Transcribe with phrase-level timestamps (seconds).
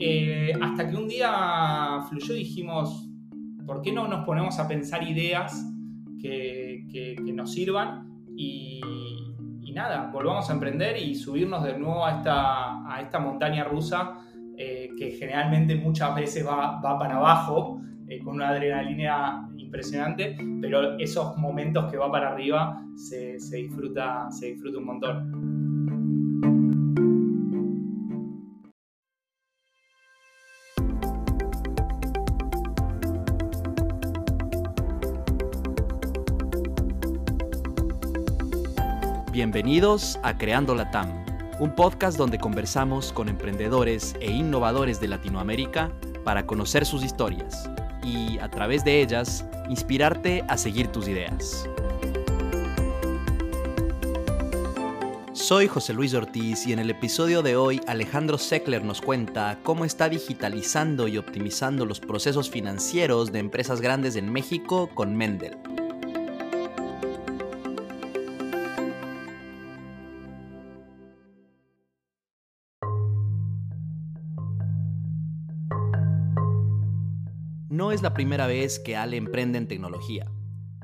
[0.00, 3.10] Eh, hasta que un día fluyó dijimos,
[3.66, 5.66] ¿por qué no nos ponemos a pensar ideas
[6.22, 8.22] que, nos sirvan?
[8.36, 8.80] Y,
[9.74, 14.14] nada, volvamos a emprender y subirnos de nuevo a esta, a esta montaña rusa
[14.56, 21.36] eh, que generalmente muchas veces va, para abajo, eh, con una adrenalina impresionante, pero esos
[21.36, 25.47] momentos que va para arriba se, se disfruta, se disfruta un montón.
[39.50, 41.24] Bienvenidos a Creando la TAM,
[41.58, 45.90] un podcast donde conversamos con emprendedores e innovadores de Latinoamérica
[46.22, 47.66] para conocer sus historias
[48.04, 51.66] y, a través de ellas, inspirarte a seguir tus ideas.
[55.32, 59.86] Soy José Luis Ortiz y en el episodio de hoy Alejandro Seckler nos cuenta cómo
[59.86, 65.56] está digitalizando y optimizando los procesos financieros de empresas grandes en México con Mendel.
[77.90, 80.30] Es la primera vez que Ale emprende en tecnología.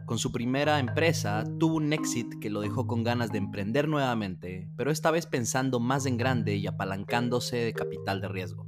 [0.06, 4.70] Con su primera empresa tuvo un exit que lo dejó con ganas de emprender nuevamente,
[4.74, 8.66] pero esta vez pensando más en grande y apalancándose de capital de riesgo.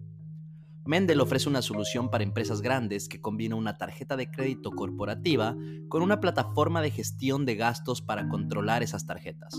[0.85, 5.57] Mendel ofrece una solución para empresas grandes que combina una tarjeta de crédito corporativa
[5.89, 9.55] con una plataforma de gestión de gastos para controlar esas tarjetas.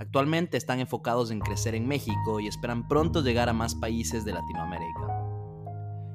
[0.00, 4.32] Actualmente están enfocados en crecer en México y esperan pronto llegar a más países de
[4.32, 5.01] Latinoamérica.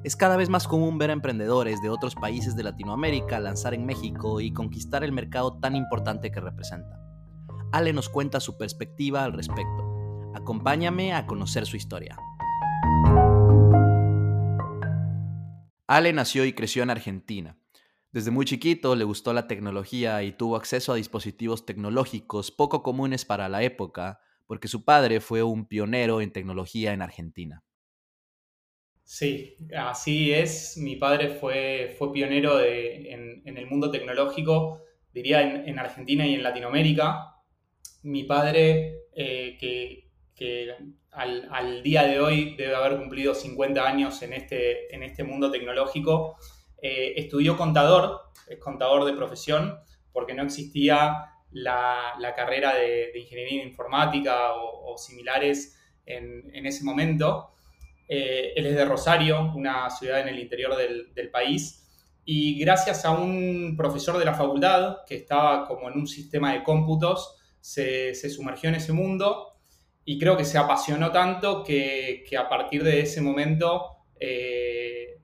[0.04, 4.40] Es cada vez más común ver emprendedores de otros países de Latinoamérica lanzar en México
[4.40, 7.00] y conquistar el mercado tan importante que representa.
[7.72, 10.32] Ale nos cuenta su perspectiva al respecto.
[10.34, 12.16] Acompáñame a conocer su historia.
[15.88, 17.58] Ale nació y creció en Argentina.
[18.12, 23.24] Desde muy chiquito le gustó la tecnología y tuvo acceso a dispositivos tecnológicos poco comunes
[23.24, 27.64] para la época, porque su padre fue un pionero en tecnología en Argentina.
[29.10, 30.76] Sí, así es.
[30.76, 34.82] Mi padre fue, fue pionero en, el mundo tecnológico,
[35.14, 37.34] diría en, Argentina y en Latinoamérica.
[38.02, 40.76] Mi padre, eh, que,
[41.12, 46.36] al, día de hoy debe haber cumplido 50 años en este, en este mundo tecnológico,
[46.82, 49.78] eh, estudió contador, es contador de profesión,
[50.12, 57.54] porque no existía la, carrera de, ingeniería informática o, similares en, en ese momento.
[58.08, 61.84] Eh, él es de Rosario, una ciudad en el interior del, país,
[62.24, 66.62] y gracias a un profesor de la facultad que estaba como en un sistema de
[66.62, 69.58] cómputos, se, sumergió en ese mundo
[70.04, 73.84] y creo que se apasionó tanto que, a partir de ese momento
[74.18, 75.20] eh,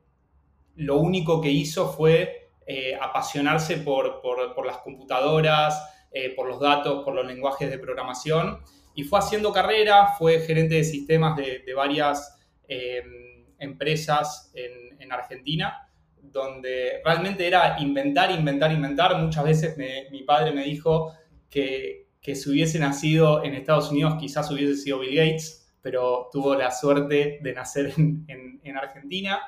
[0.77, 4.21] lo único que hizo fue eh, apasionarse por,
[4.67, 5.91] las computadoras,
[6.37, 8.61] por los datos, por los lenguajes de programación
[8.95, 12.34] y fue haciendo carrera, fue gerente de sistemas de, de varias
[12.69, 15.87] Em, empresas en, Argentina,
[16.17, 19.17] donde realmente era inventar, inventar, inventar.
[19.19, 19.77] Muchas veces
[20.11, 21.13] mi padre me dijo
[21.51, 26.55] que, que si hubiese nacido en Estados Unidos quizás hubiese sido Bill Gates, pero tuvo
[26.55, 29.41] la suerte de nacer en, Argentina.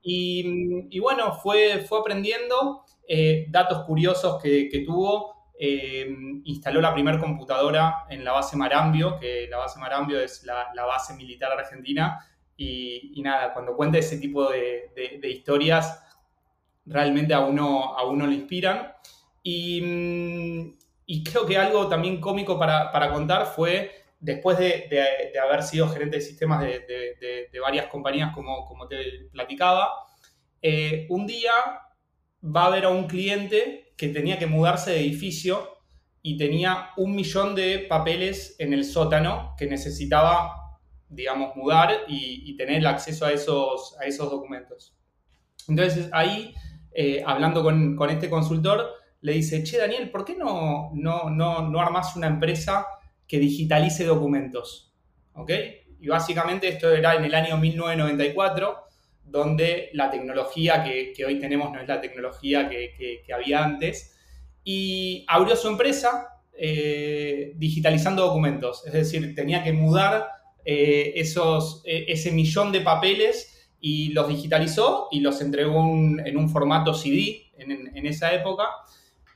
[0.00, 5.36] Y, bueno, fue, fue aprendiendo eh, datos curiosos que, tuvo.
[5.58, 10.84] Em, instaló la primera computadora en la base Marambio, que la base Marambio es la
[10.84, 12.18] base militar argentina,
[12.56, 16.02] y, nada, cuando cuenta ese tipo de, historias,
[16.84, 18.92] realmente a uno, a uno le inspiran.
[19.42, 24.88] Y, mm, creo que algo también cómico para, contar fue, después de,
[25.42, 29.90] haber sido gerente de sistemas de, varias compañías, como, como te platicaba,
[30.62, 31.52] eh, un día
[32.42, 35.78] va a ver a un cliente que tenía que mudarse de edificio
[36.22, 40.65] y tenía un millón de papeles en el sótano que necesitaba
[41.08, 44.96] digamos, mudar y, tener acceso a esos, a esos documentos.
[45.68, 46.54] Entonces ahí,
[46.92, 48.86] eh, hablando con, este consultor,
[49.20, 52.86] le dice, che, Daniel, ¿por qué no, no, no, no armas una empresa
[53.26, 54.94] que digitalice documentos?
[55.34, 55.50] ¿Ok?
[56.00, 58.84] Y básicamente esto era en el año 1994,
[59.24, 64.16] donde la tecnología que, hoy tenemos no es la tecnología que, había antes.
[64.62, 70.28] Y abrió su empresa eh, digitalizando documentos, es decir, tenía que mudar
[70.68, 76.48] eh, esos, eh, ese millón de papeles y los digitalizó y los entregó en un
[76.48, 78.64] formato CD en, esa época.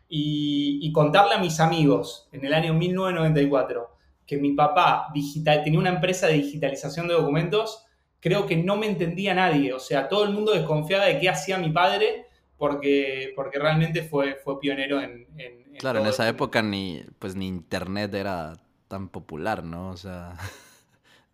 [0.08, 3.96] Y, contarle a mis amigos en el año 1994
[4.26, 7.86] que mi papá digital, tenía una empresa de digitalización de documentos,
[8.18, 9.72] creo que no me entendía nadie.
[9.72, 12.26] O sea, todo el mundo desconfiaba de qué hacía mi padre
[12.58, 15.28] porque, porque realmente fue, fue pionero en...
[15.78, 18.54] claro, en esa época ni, pues, ni internet era
[18.88, 19.90] tan popular, ¿no?
[19.90, 20.34] O sea,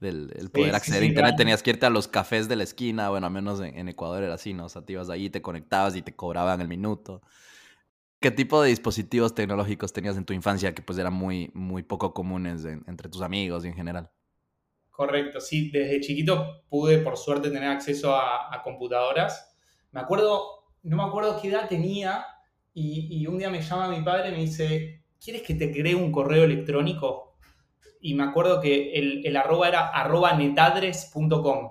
[0.01, 3.09] del, el poder acceder a internet tenías que irte a los cafés de la esquina,
[3.09, 4.67] bueno, al menos en, en, Ecuador era así, ¿no?
[4.67, 7.23] O sea, te ibas ahí, te conectabas y te cobraban el minuto.
[8.21, 12.15] ¿Qué tipo de dispositivos tecnológicos tenías en tu infancia que pues eran muy, muy poco
[12.15, 14.11] comunes entre tus amigos y en general?
[14.91, 19.55] Correcto, sí, desde chiquito pude por suerte tener acceso a, computadoras.
[19.93, 22.25] Me acuerdo, no me acuerdo qué edad tenía
[22.73, 26.11] y, un día me llama mi padre y me dice, ¿quieres que te cree un
[26.11, 27.26] correo electrónico?
[28.01, 31.71] Y me acuerdo que el, arroba era arroba netadres.com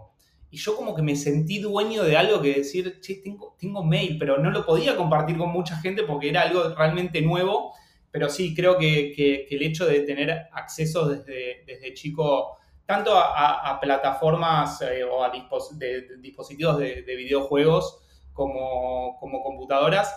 [0.56, 4.18] y yo como que me sentí dueño de algo que decir, che, tengo, tengo mail,
[4.18, 7.74] pero no lo podía compartir con mucha gente porque era algo realmente nuevo,
[8.10, 14.82] pero sí, creo que, el hecho de tener acceso desde, desde chico, tanto a, plataformas
[14.82, 18.00] eh, o a dispositivos de, videojuegos
[18.32, 20.16] como, como computadoras,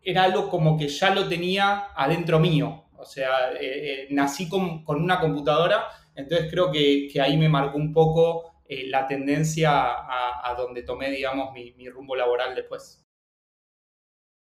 [0.00, 2.84] era algo como que ya lo tenía adentro mío.
[2.98, 7.78] O sea, eh, eh, nací con, una computadora, entonces creo que, que ahí me marcó
[7.78, 13.02] un poco eh, la tendencia a, donde tomé, digamos, mi, rumbo laboral después.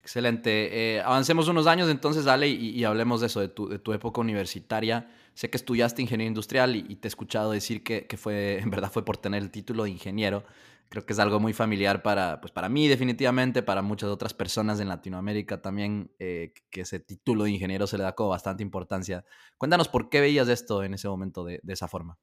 [0.01, 0.97] Excelente.
[0.97, 4.23] Eh, avancemos unos años entonces, Ale, y, hablemos de eso, de tu, de tu, época
[4.23, 5.11] universitaria.
[5.35, 8.91] Sé que estudiaste ingeniería industrial y, te he escuchado decir que, que, fue, en verdad
[8.91, 10.45] fue por tener el título de ingeniero.
[10.88, 14.78] Creo que es algo muy familiar para, pues para mí definitivamente, para muchas otras personas
[14.81, 19.25] en Latinoamérica también, eh, que ese título de ingeniero se le da como bastante importancia.
[19.58, 22.19] Cuéntanos por qué veías esto en ese momento de, de esa forma.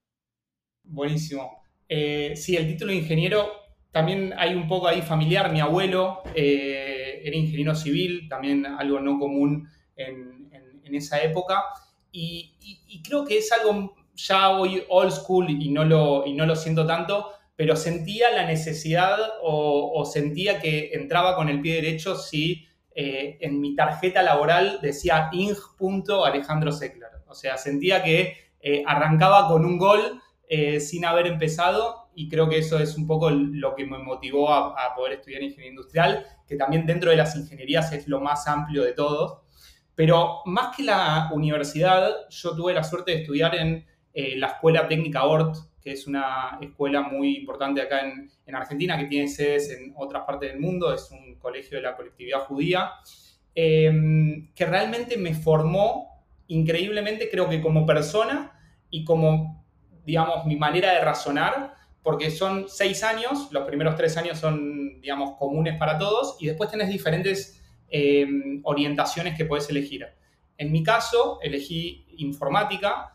[0.84, 1.62] Buenísimo.
[1.94, 3.52] Eh, sí, el título de ingeniero
[3.92, 5.52] también hay un poco ahí familiar.
[5.52, 10.50] Mi abuelo eh, era ingeniero civil, también algo no común en,
[10.94, 11.64] esa época.
[12.12, 16.56] Y, creo que es algo ya hoy old school y no lo, y no lo
[16.56, 17.30] siento tanto,
[17.62, 23.62] pero sentía la necesidad o, sentía que entraba con el pie derecho si eh, en
[23.62, 25.54] mi tarjeta laboral decía ing.
[26.26, 27.12] Alejandro Seckler.
[27.28, 28.36] O sea, sentía que
[28.88, 30.20] arrancaba con un gol
[30.50, 34.52] eh, sin haber empezado y creo que eso es un poco lo que me motivó
[34.52, 38.82] a, poder estudiar ingeniería industrial, que también dentro de las ingenierías es lo más amplio
[38.82, 39.44] de todos.
[39.94, 43.86] Pero más que la universidad, yo tuve la suerte de estudiar en
[44.16, 49.06] eh, la Escuela Técnica ORT, que es una escuela muy importante acá en, Argentina, que
[49.06, 52.92] tiene sedes en otras partes del mundo, es un colegio de la colectividad judía,
[53.56, 58.52] em, que realmente me formó increíblemente, creo que como persona
[58.90, 59.62] y como
[60.06, 61.74] digamos, mi manera de razonar,
[62.04, 66.72] porque son seis años, los primeros tres años son, digamos, comunes para todos, y después
[66.72, 68.28] tenés diferentes eh,
[68.64, 70.08] orientaciones que puedes elegir.
[70.58, 73.14] En mi caso, elegí informática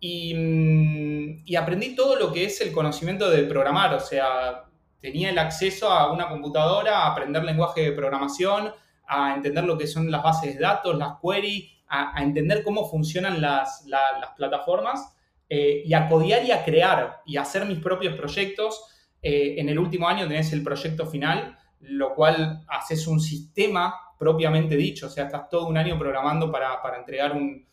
[0.00, 4.64] y, y, aprendí todo lo que es el conocimiento de programar, o sea,
[5.00, 8.72] tenía el acceso a una computadora, a aprender lenguaje de programación,
[9.06, 13.40] a entender lo que son las bases de datos, las queries, a, entender cómo funcionan
[13.40, 15.16] las, las plataformas
[15.48, 18.84] eh, y a codiar y a crear y a hacer mis propios proyectos.
[19.22, 24.76] Eh, en el último año tenés el proyecto final, lo cual haces un sistema propiamente
[24.76, 27.66] dicho, o sea, estás todo un año programando para, entregar un,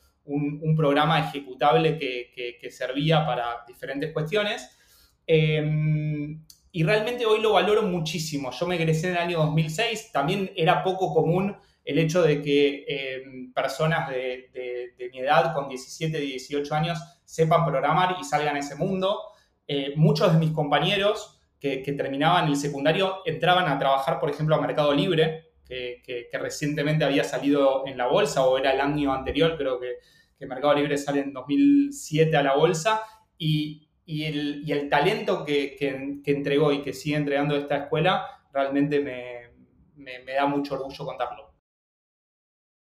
[0.75, 4.69] programa ejecutable que, servía para diferentes cuestiones.
[5.25, 8.51] Em, y realmente hoy lo valoro muchísimo.
[8.51, 12.85] Yo me egresé en el año 2006, también era poco común el hecho de que
[12.87, 14.49] em, personas de,
[15.11, 19.19] mi edad, con 17, 18 años, sepan programar y salgan a ese mundo.
[19.68, 24.61] Eh, muchos de mis compañeros que, terminaban el secundario entraban a trabajar, por ejemplo, a
[24.61, 25.53] Mercado Libre,
[26.03, 29.97] que, recientemente había salido en la bolsa o era el año anterior, creo que,
[30.45, 33.01] Mercado Libre sale en 2007 a la bolsa.
[33.37, 35.77] Y, el, talento que,
[36.25, 41.53] entregó y que sigue entregando esta escuela realmente me da mucho orgullo contarlo.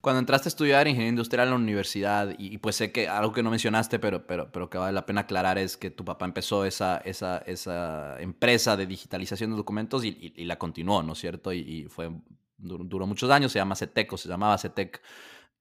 [0.06, 3.42] Cuando entraste a estudiar ingeniería industrial en la universidad, y, pues sé que algo que
[3.42, 6.64] no mencionaste, pero, pero, pero que vale la pena aclarar es que tu papá empezó
[6.64, 11.52] esa, esa, esa empresa de digitalización de documentos y, la continuó, ¿no es cierto?
[11.52, 12.12] Y, fue,
[12.56, 15.02] duró, muchos años, se llama CETEC o se llamaba CETEC.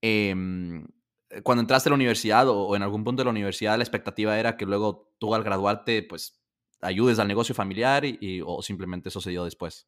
[0.02, 0.86] Em,
[1.44, 4.58] cuando entraste a la universidad o, en algún punto de la universidad, la expectativa era
[4.58, 6.42] que luego tú al graduarte, pues
[6.82, 9.88] ayudes al negocio familiar y, o simplemente eso después.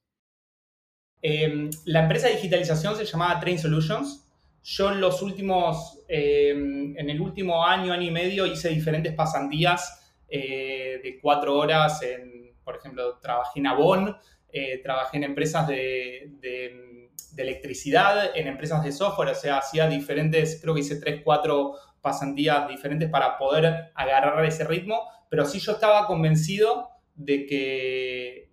[1.22, 4.28] Em, la empresa de digitalización se llamaba Train Solutions
[4.70, 10.14] yo en los últimos, eh, en el último año, año y medio, hice diferentes pasantías
[10.28, 12.02] eh, de cuatro horas.
[12.02, 14.18] En, por ejemplo, trabajé en Avon,
[14.50, 20.60] eh, trabajé en empresas de, de, electricidad, en empresas de software, o sea, hacía diferentes,
[20.60, 25.74] creo que hice tres, cuatro pasantías diferentes para poder agarrar ese ritmo, pero sí yo
[25.74, 28.52] estaba convencido de que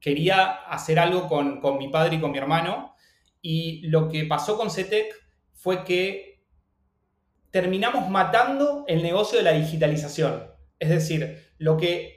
[0.00, 2.94] quería hacer algo con, con mi padre y con mi hermano.
[3.40, 5.06] Y lo que pasó con CETEC
[5.52, 6.44] fue que
[7.50, 10.50] terminamos matando el negocio de la digitalización.
[10.78, 12.15] Es decir, lo que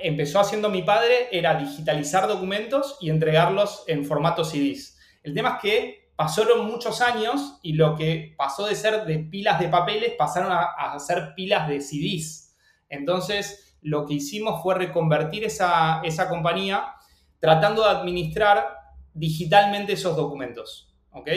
[0.00, 4.98] empezó haciendo mi padre era digitalizar documentos y entregarlos en formato CDs.
[5.22, 9.60] El tema es que pasaron muchos años y lo que pasó de ser de pilas
[9.60, 12.56] de papeles pasaron a, a ser pilas de CDs.
[12.88, 16.94] Entonces, lo que hicimos fue reconvertir esa, esa compañía
[17.40, 18.78] tratando de administrar
[19.14, 20.94] digitalmente esos documentos.
[21.12, 21.28] ¿ok?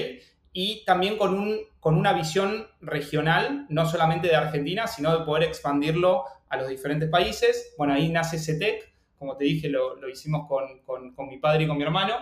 [0.53, 5.43] Y también con, un, con una visión regional, no solamente de Argentina, sino de poder
[5.43, 7.73] expandirlo a los diferentes países.
[7.77, 11.63] Bueno, ahí nace CETEC, como te dije, lo, lo hicimos con, con, con, mi padre
[11.63, 12.13] y con mi hermano,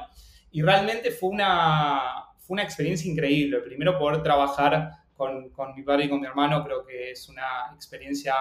[0.51, 3.59] y realmente fue una, fue una experiencia increíble.
[3.59, 7.71] Primero poder trabajar con, con, mi padre y con mi hermano creo que es una
[7.73, 8.35] experiencia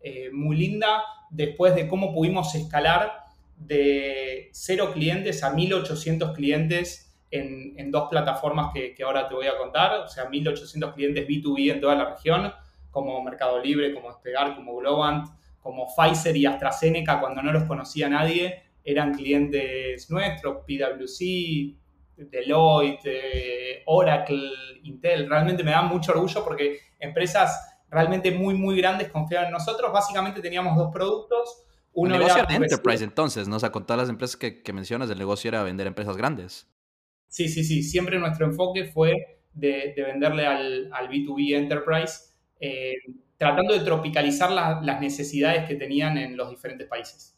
[0.00, 3.12] eh, muy linda, después de cómo pudimos escalar
[3.56, 9.46] de cero clientes a 1800 clientes en, en dos plataformas que, que, ahora te voy
[9.46, 12.52] a contar, o sea, 1800 clientes B2B en toda la región,
[12.92, 15.26] como Mercado Libre, como Despegar, como Globant,
[15.60, 21.76] como Pfizer y AstraZeneca, cuando no los conocía nadie, eran clientes nuestros, PwC,
[22.16, 24.50] Deloitte, eh, Oracle,
[24.84, 25.28] Intel.
[25.28, 29.92] Realmente me da mucho orgullo porque empresas realmente muy, muy grandes confiaban en nosotros.
[29.92, 33.56] Básicamente teníamos dos productos uno el negocio era, enterprise entonces, ¿no?
[33.56, 36.68] O sea, con todas las empresas que, que, mencionas, el negocio era vender empresas grandes.
[37.28, 37.82] Sí, sí, sí.
[37.82, 42.31] Siempre nuestro enfoque fue de, de venderle al, al, B2B enterprise,
[42.62, 42.94] eh,
[43.36, 47.36] tratando de tropicalizar la, las necesidades que tenían en los diferentes países.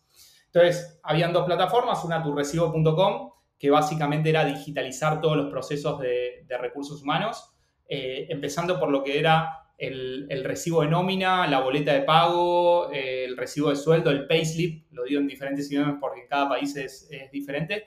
[0.52, 7.02] Entonces, habían dos plataformas, una turrecibo.com, que básicamente era digitalizar todos los procesos de, recursos
[7.02, 7.54] humanos,
[7.88, 13.24] eh, empezando por lo que era el, recibo de nómina, la boleta de pago, eh,
[13.24, 17.08] el recibo de sueldo, el payslip, lo digo en diferentes idiomas porque cada país es,
[17.32, 17.86] diferente,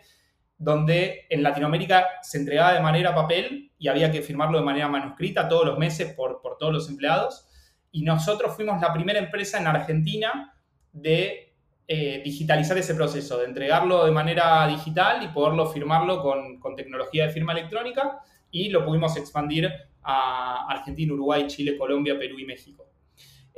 [0.58, 5.48] donde en Latinoamérica se entregaba de manera papel y había que firmarlo de manera manuscrita
[5.48, 7.48] todos los meses por, por todos los empleados.
[7.92, 10.54] Y nosotros fuimos la primera empresa en Argentina
[10.92, 11.54] de
[11.88, 17.28] eh, digitalizar ese proceso, de entregarlo de manera digital y poderlo firmarlo con, con tecnología
[17.28, 18.20] de firma electrónica
[18.52, 19.72] y lo pudimos expandir
[20.02, 22.88] a Argentina, Uruguay, Chile, Colombia, Perú y México.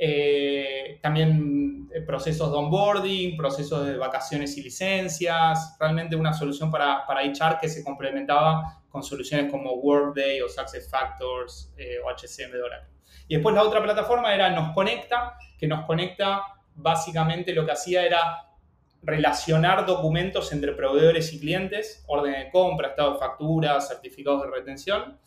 [0.02, 7.04] Eh, también eh, procesos de onboarding, procesos de vacaciones y licencias, realmente una solución para,
[7.06, 12.62] para HR que se complementaba con soluciones como Workday o SuccessFactors eh, o HCM de
[12.62, 12.88] Oracle.
[13.28, 18.02] Y después la otra plataforma era Nos Conecta, que nos conecta básicamente lo que hacía
[18.02, 18.48] era
[19.02, 25.20] relacionar documentos entre proveedores y clientes, orden de compra, estado de factura, certificados de retención,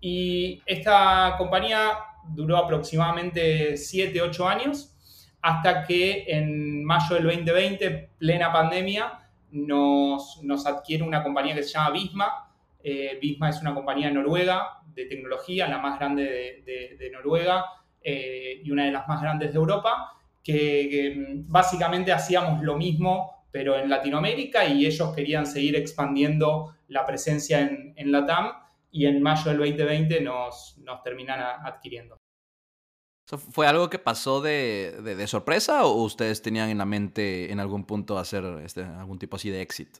[0.00, 4.94] y esta compañía duró aproximadamente 7, 8 años,
[5.42, 11.90] hasta que en mayo del 2020, plena pandemia, nos, adquiere una compañía que se llama
[11.90, 12.50] Visma.
[12.82, 17.64] Eh, Visma es una compañía noruega de tecnología, la más grande de, Noruega
[18.02, 20.12] eh, y una de las más grandes de Europa,
[20.42, 21.14] que, que
[21.46, 27.94] básicamente hacíamos lo mismo, pero en Latinoamérica, y ellos querían seguir expandiendo la presencia en,
[27.96, 28.63] en LATAM
[28.94, 32.16] y en mayo del 2020 nos, nos terminan adquiriendo.
[33.26, 37.58] ¿Fue algo que pasó de, de, de, sorpresa o ustedes tenían en la mente en
[37.58, 39.98] algún punto hacer este, algún tipo así de éxito?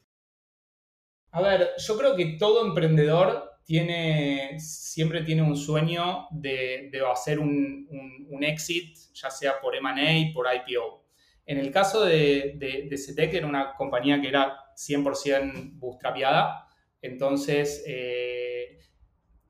[1.32, 7.40] A ver, yo creo que todo emprendedor tiene, siempre tiene un sueño de, de hacer
[7.40, 11.04] un, un, un, exit, ya sea por M&A, por IPO.
[11.46, 16.63] En el caso de, de, de CETEC era una compañía que era 100% bootstrapeada,
[17.04, 17.84] entonces...
[17.86, 18.80] Eh,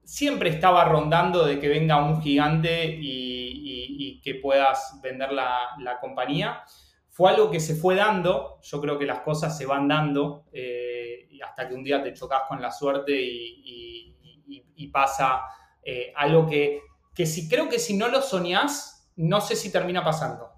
[0.06, 6.62] siempre estaba rondando de que venga un gigante y, que puedas vender la, la, compañía.
[7.10, 11.28] Fue algo que se fue dando, yo creo que las cosas se van dando eh,
[11.46, 14.16] hasta que un día te chocas con la suerte y,
[14.76, 15.42] y pasa
[15.82, 16.80] eh, algo que,
[17.14, 20.50] que si, creo que si no lo soñás, no sé si termina pasando.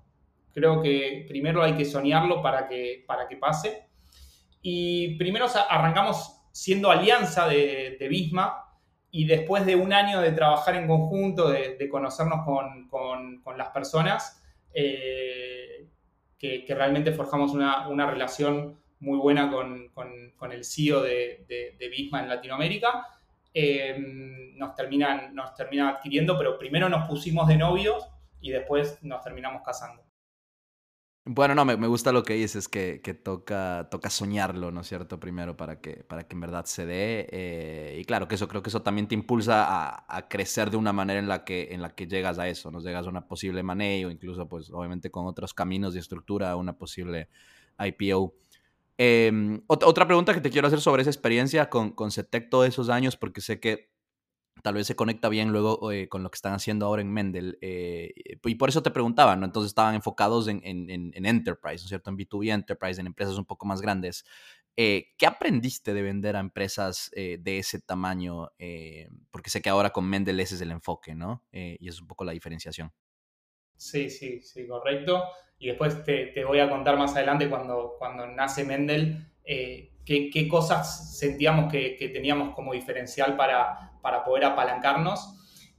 [0.53, 3.89] Creo que primero hay que soñarlo para que, para que pase.
[4.63, 8.63] Y primero arrancamos siendo alianza de, de Bisma,
[9.11, 15.87] y después de un año de trabajar en conjunto, de, conocernos con, las personas, eh,
[16.39, 22.29] que, realmente forjamos una, relación muy buena con, el CEO de, de, de, Bisma en
[22.31, 23.07] Latinoamérica,
[23.53, 23.95] eh,
[24.55, 28.09] nos, terminan, nos terminan adquiriendo, pero primero nos pusimos de novios
[28.41, 30.06] y después nos terminamos casando.
[31.29, 35.19] Bueno, no, me, gusta lo que dices, que, que toca, toca soñarlo, ¿no es cierto?
[35.19, 37.27] Primero para que, para que en verdad se dé.
[37.33, 40.77] Eh, y claro, que eso creo que eso también te impulsa a, a, crecer de
[40.77, 42.79] una manera en la que, en la que llegas a eso, ¿no?
[42.79, 46.75] Llegas a una posible money o incluso, pues, obviamente con otros caminos de estructura, una
[46.79, 47.29] posible
[47.77, 48.33] IPO.
[48.97, 52.89] Em, otra pregunta que te quiero hacer sobre esa experiencia con, con CETEC todos esos
[52.89, 53.91] años, porque sé que
[54.67, 57.57] tal vez se conecta bien luego eh, con lo que están haciendo ahora en Mendel.
[57.61, 58.13] Eh,
[58.45, 59.47] y por eso te preguntaba, ¿no?
[59.47, 62.11] Entonces estaban enfocados en, enterprise, ¿no es cierto?
[62.11, 64.25] En B2B enterprise, en empresas un poco más grandes.
[64.77, 68.51] Eh, ¿Qué aprendiste de vender a empresas de ese tamaño?
[69.31, 71.45] porque sé que ahora con Mendel ese es el enfoque, ¿no?
[71.53, 72.93] y es un poco la diferenciación.
[73.77, 75.23] Sí, sí, sí, correcto.
[75.61, 79.31] Y después te, voy a contar más adelante cuando, cuando nace Mendel
[80.07, 85.35] qué, cosas sentíamos que, teníamos como diferencial para, para poder apalancarnos.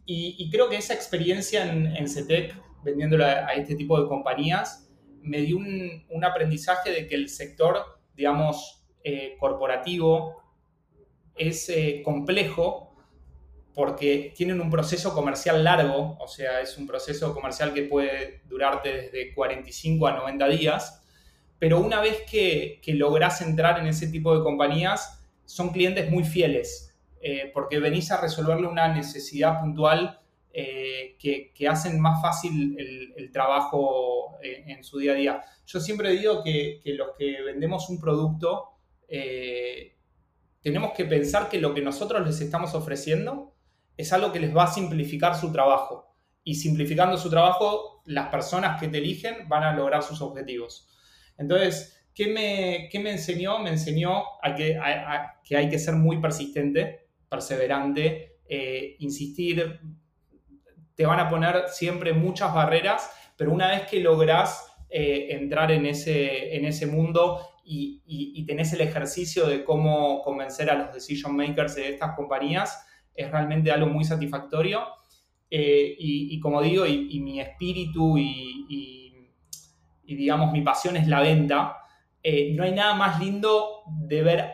[0.06, 2.54] Y, creo que esa experiencia en, en CETEC,
[2.84, 4.90] vendiéndolo a, este tipo de compañías,
[5.22, 10.44] me dio un, aprendizaje de que el sector, digamos, eh, corporativo
[11.38, 12.94] es eh, complejo
[13.74, 18.92] porque tienen un proceso comercial largo, o sea, es un proceso comercial que puede durarte
[18.92, 21.02] desde 45 a 90 días
[21.60, 26.24] pero una vez que, que lográs entrar en ese tipo de compañías, son clientes muy
[26.24, 26.87] fieles,
[27.22, 30.20] eh, porque venís a resolverle una necesidad puntual
[30.54, 32.76] eh, que, que, hacen más fácil
[33.16, 35.42] el, trabajo eh, en su día a día.
[35.66, 38.72] Yo siempre digo que, que los que vendemos un producto,
[40.62, 43.56] tenemos que pensar que lo que nosotros les estamos ofreciendo
[43.96, 46.16] es algo que les va a simplificar su trabajo.
[46.44, 50.88] Y simplificando su trabajo, las personas que te eligen van a lograr sus objetivos.
[51.38, 53.60] Entonces, ¿qué me, me enseñó?
[53.60, 54.80] Me enseñó a que,
[55.44, 59.80] que, hay que ser muy persistente, perseverante, eh, insistir.
[60.96, 65.86] Te van a poner siempre muchas barreras, pero una vez que logras eh, entrar en
[65.86, 71.36] ese, en ese mundo y, y, tenés el ejercicio de cómo convencer a los decision
[71.36, 74.88] makers de estas compañías, es realmente algo muy satisfactorio.
[75.50, 79.08] Eh, y, como digo, y, mi espíritu y,
[80.08, 81.78] y digamos mi pasión es la venta,
[82.24, 84.46] eh, no hay nada más lindo de ver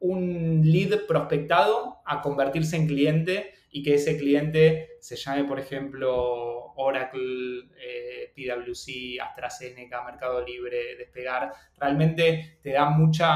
[0.00, 6.72] un lead prospectado a convertirse en cliente y que ese cliente se llame, por ejemplo,
[6.76, 11.52] Oracle, eh, PwC, AstraZeneca, Mercado Libre, Despegar.
[11.76, 13.28] Realmente te da mucha,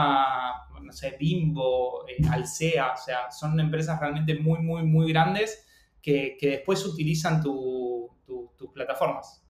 [0.81, 5.67] no sé, Bimbo, eh, Alsea, o sea, son empresas realmente muy, muy, muy grandes
[6.01, 8.11] que, después utilizan tus
[8.73, 9.43] plataformas.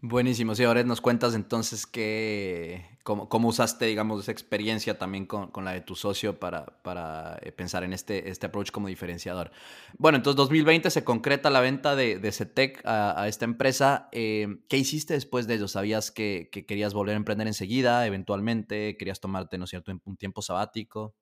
[0.00, 5.50] Buenísimo, sí, ahora nos cuentas entonces que, cómo, cómo, usaste, digamos, esa experiencia también con,
[5.50, 9.50] con la de tu socio para, para, eh, pensar en este, este approach como diferenciador.
[9.96, 14.10] Bueno, entonces 2020 se concreta la venta de, de CETEC a, a, esta empresa.
[14.12, 15.68] Eh, ¿Qué hiciste después de ello?
[15.68, 18.98] ¿Sabías que, que, querías volver a emprender enseguida, eventualmente?
[18.98, 21.14] ¿Querías tomarte, no es cierto, un tiempo sabático?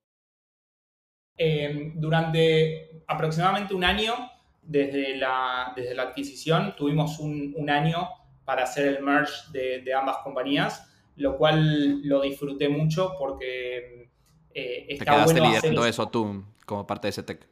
[1.39, 4.15] Eh, durante aproximadamente un año,
[4.61, 8.09] desde la, desde la adquisición, tuvimos un, un año
[8.47, 14.11] para hacer el merge de, ambas compañías, lo cual lo disfruté mucho porque
[14.55, 17.47] eh, está Te quedaste liderando eso tú como parte de CETEC.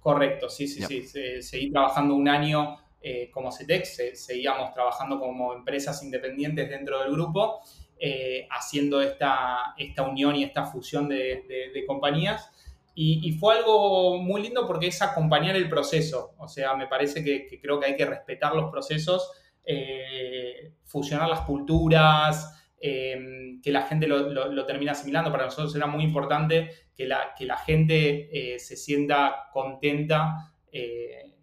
[0.00, 1.42] Correcto, sí, sí, sí.
[1.42, 7.60] seguí trabajando un año eh, como CETEC, seguíamos trabajando como empresas independientes dentro del grupo,
[7.98, 12.50] eh, haciendo esta, esta unión y esta fusión de, compañías.
[12.96, 16.34] Y, fue algo muy lindo porque es acompañar el proceso.
[16.38, 19.32] O sea, me parece que, que creo que hay que respetar los procesos
[19.66, 25.32] eh, fusionar las culturas, eh, que la gente lo, termina asimilando.
[25.32, 30.50] Para nosotros era muy importante que la, que la gente eh, se sienta contenta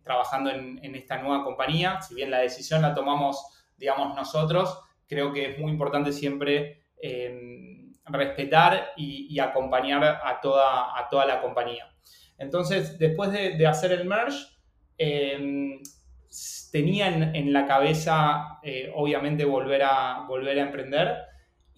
[0.04, 2.02] trabajando en, esta nueva compañía.
[2.02, 3.44] Si bien la decisión la tomamos,
[3.78, 4.78] digamos, nosotros,
[5.08, 6.84] creo que es muy importante siempre
[8.06, 11.92] respetar y, acompañar a toda, a toda la compañía.
[12.38, 14.48] Entonces, después de, hacer el merge,
[16.72, 21.31] tenía en, la cabeza, eh, obviamente, volver a, volver a emprender.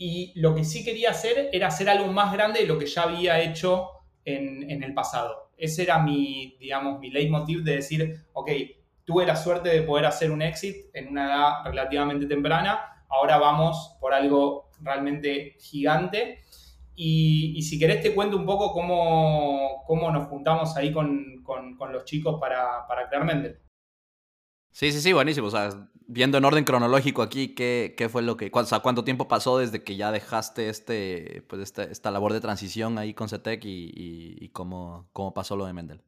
[0.06, 3.04] Y lo que sí quería hacer era hacer algo más grande de lo que ya
[3.04, 3.88] había hecho
[4.26, 5.52] en, el pasado.
[5.56, 8.52] Ese era mi, digamos, mi leitmotiv de decir, ok,
[9.06, 13.96] tuve la suerte de poder hacer un exit en una edad relativamente temprana, ahora vamos
[14.02, 16.40] por algo realmente gigante.
[16.96, 22.04] Y, si querés te cuento un poco cómo, cómo nos juntamos ahí con, con, los
[22.04, 23.58] chicos para, para crear Mendel.
[24.74, 25.48] Sí, sí, sí, buenísimo.
[25.48, 29.04] O sea, viendo en orden cronológico aquí, ¿qué, qué fue lo que, o sea, cuánto
[29.04, 33.30] tiempo pasó desde que ya dejaste este, pues esta, esta labor de transición ahí con
[33.30, 36.02] CETEC y, y, cómo, cómo pasó lo de Mendel?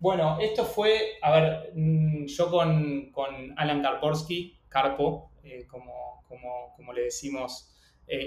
[0.00, 5.30] Bueno, esto fue, a ver, mm, yo con, con Alan Karporsky, Carpo,
[5.70, 6.24] como,
[6.76, 7.72] como, le decimos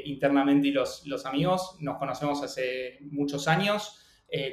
[0.05, 1.75] internamente y los, los amigos.
[1.81, 4.04] Nos conocemos hace muchos años.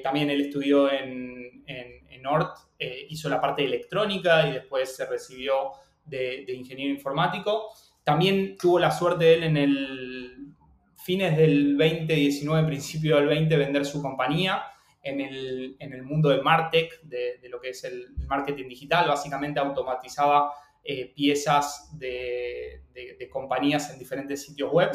[0.02, 2.48] También él estudió en, en, en Nord,
[3.08, 5.72] hizo la parte electrónica y después se recibió
[6.04, 7.70] de, ingeniero informático.
[8.04, 10.54] También tuvo la suerte de él en el
[10.96, 14.62] fines del 2019, principio del 20, vender su compañía
[15.02, 19.08] en el, en el mundo de Martech, de, lo que es el marketing digital.
[19.08, 20.52] Básicamente automatizaba
[20.84, 24.90] eh, piezas de, de, compañías en diferentes sitios web.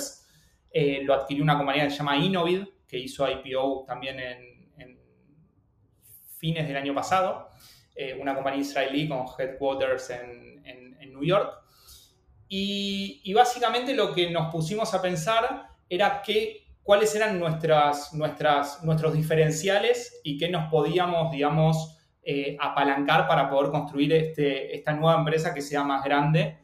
[0.72, 4.57] Eh, lo adquirió una compañía que se llama Innovid, que hizo IPO también en
[6.38, 7.50] fines del año pasado.
[7.96, 11.52] Eh, una compañía israelí con headquarters en, en New York.
[12.50, 18.82] Y, y, básicamente lo que nos pusimos a pensar era que, cuáles eran nuestras, nuestras,
[18.84, 25.20] nuestros diferenciales y qué nos podíamos, digamos, eh, apalancar para poder construir este, esta nueva
[25.20, 26.58] empresa que sea más grande.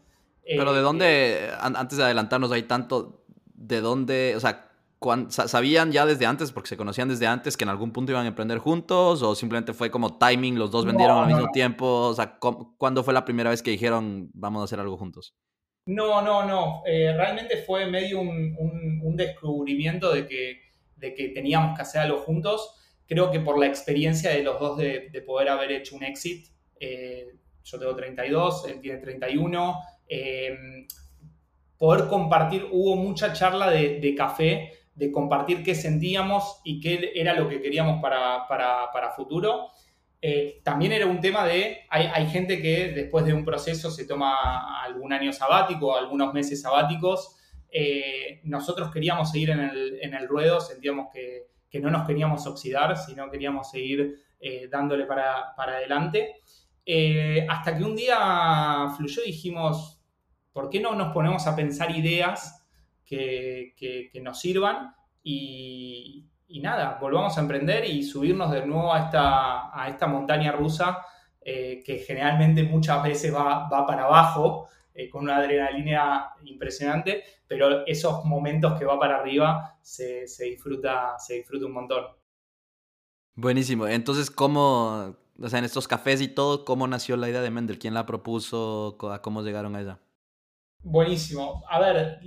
[0.46, 4.72] Pero de eh, dónde, antes de adelantarnos, hay tanto, de dónde, o sea,
[5.30, 8.30] ¿sabían ya desde antes, porque se conocían desde antes, que en algún punto iban a
[8.30, 9.22] emprender juntos?
[9.22, 11.86] ¿O simplemente fue como timing, los dos vendieron al mismo tiempo?
[11.86, 15.36] O sea, ¿cuándo fue la primera vez que dijeron, vamos a hacer algo juntos?
[15.86, 16.84] No, no, no.
[16.86, 20.62] Eh, realmente fue medio un, descubrimiento de que,
[20.96, 22.76] de que teníamos que hacer algo juntos.
[23.06, 26.48] Creo que por la experiencia de los dos de, poder haber hecho un exit,
[26.80, 27.28] eh,
[27.63, 30.86] yo tengo 32, él tiene 31, eh,
[31.78, 37.49] poder compartir, hubo mucha charla de, café, de compartir qué sentíamos y qué era lo
[37.49, 39.71] que queríamos para, para, para futuro.
[40.25, 44.82] Eh, también era un tema de, hay, gente que después de un proceso se toma
[44.82, 47.36] algún año sabático, algunos meses sabáticos.
[47.69, 51.49] Eh, nosotros queríamos seguir en el, ruedo, sentíamos que,
[51.82, 56.36] no nos queríamos oxidar, sino queríamos seguir eh, dándole para, adelante.
[57.49, 60.01] hasta que un día fluyó y dijimos,
[60.53, 62.62] ¿por qué no nos ponemos a pensar ideas
[63.06, 64.96] que, que nos sirvan?
[65.24, 70.52] Y, y nada, volvamos a emprender y subirnos de nuevo a esta, a esta montaña
[70.52, 71.00] rusa
[71.42, 77.86] eh, que generalmente muchas veces va, va para abajo eh, con una adrenalina impresionante, pero
[77.88, 82.06] esos momentos que va para arriba se, se, disfruta, se disfruta un montón.
[83.34, 83.88] Buenísimo.
[83.88, 87.80] Entonces, ¿cómo, o sea, en estos cafés y todo, cómo nació la idea de Mendel?
[87.80, 88.98] ¿Quién la propuso?
[89.24, 90.00] ¿Cómo llegaron a ella?
[90.84, 91.63] Buenísimo.
[91.68, 92.20] A ver,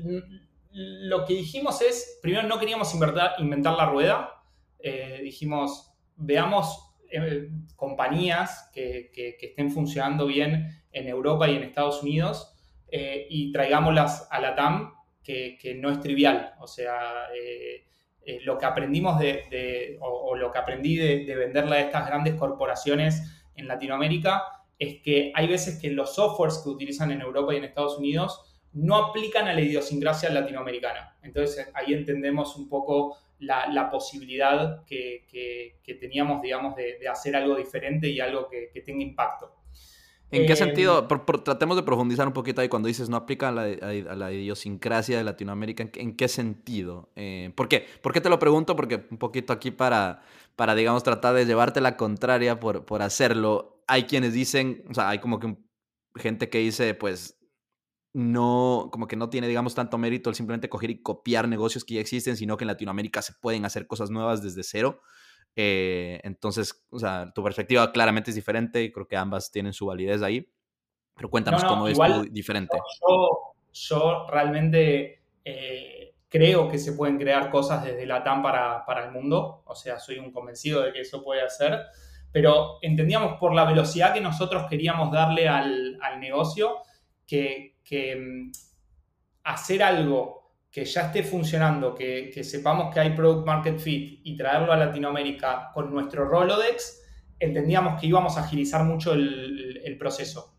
[0.77, 4.43] lo que dijimos es, primero no queríamos inventar, la rueda,
[4.79, 9.11] eh, dijimos, veamos eh, compañías que,
[9.41, 12.55] estén funcionando bien en Europa y en Estados Unidos
[12.89, 14.93] eh, y traigámoslas a la TAM,
[15.25, 16.53] que, no es trivial.
[16.61, 17.27] O sea,
[18.45, 23.47] lo que aprendimos de, o, lo que aprendí de, de venderla a estas grandes corporaciones
[23.55, 24.43] en Latinoamérica
[24.79, 28.56] es que hay veces que los softwares que utilizan en Europa y en Estados Unidos
[28.77, 31.17] no aplican a la idiosincrasia latinoamericana.
[31.23, 38.21] Entonces ahí entendemos un poco la, posibilidad que, teníamos, digamos, de, hacer algo diferente y
[38.21, 39.51] algo que, tenga impacto.
[40.31, 41.07] ¿En qué eh, sentido?
[41.07, 45.89] tratemos de profundizar un poquito ahí cuando dices no aplica a la, idiosincrasia de Latinoamérica.
[45.95, 47.09] ¿En, qué sentido?
[47.17, 47.87] Eh, ¿Por qué?
[48.03, 48.77] ¿Por qué te lo pregunto?
[48.77, 50.21] Porque un poquito aquí para,
[50.55, 53.83] para digamos, tratar de llevarte la contraria por, por hacerlo.
[53.87, 55.57] Hay quienes dicen, o sea, hay como que
[56.17, 57.37] gente que dice, pues
[58.17, 61.97] no, como que no tiene, digamos, tanto mérito el simplemente coger y copiar negocios que
[61.97, 65.03] ya existen, sino que en Latinoamérica se pueden hacer cosas nuevas desde cero.
[65.55, 69.85] Eh, entonces, o sea, tu perspectiva claramente es diferente y creo que ambas tienen su
[69.85, 70.51] validez ahí.
[71.15, 71.99] Pero cuéntanos cómo es
[72.33, 72.79] diferente.
[73.75, 79.13] Yo, realmente eh, creo que se pueden crear cosas desde la TAM para, para el
[79.13, 79.63] mundo.
[79.67, 81.81] O sea, soy un convencido de que eso puede hacer.
[82.33, 86.79] Pero entendíamos por la velocidad que nosotros queríamos darle al, al negocio
[87.27, 88.53] que, que mm,
[89.45, 90.37] hacer algo
[90.71, 95.71] que ya esté funcionando, que, sepamos que hay product market fit y traerlo a Latinoamérica
[95.73, 97.03] con nuestro Rolodex,
[97.39, 100.53] entendíamos que íbamos a agilizar mucho el, proceso.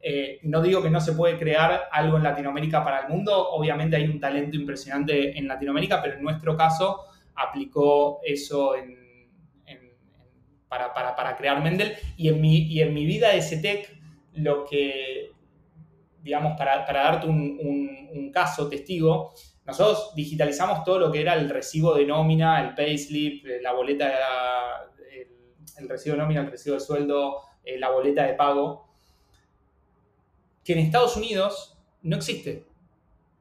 [0.00, 3.96] Eh, no digo que no se puede crear algo en Latinoamérica para el mundo, obviamente
[3.96, 7.04] hay un talento impresionante en Latinoamérica, pero en nuestro caso
[7.34, 8.74] aplicó eso
[10.68, 11.94] para, crear Mendel.
[12.16, 13.98] Y en mi, y en mi vida de SETEC,
[14.34, 15.30] lo que,
[16.22, 19.32] digamos, para, darte un, caso testigo,
[19.64, 24.12] nosotros digitalizamos todo lo que era el recibo de nómina, el payslip, eh, la boleta,
[25.78, 28.88] el, recibo de nómina, el recibo de sueldo, eh, la boleta de pago,
[30.62, 32.66] que en Estados Unidos no existe.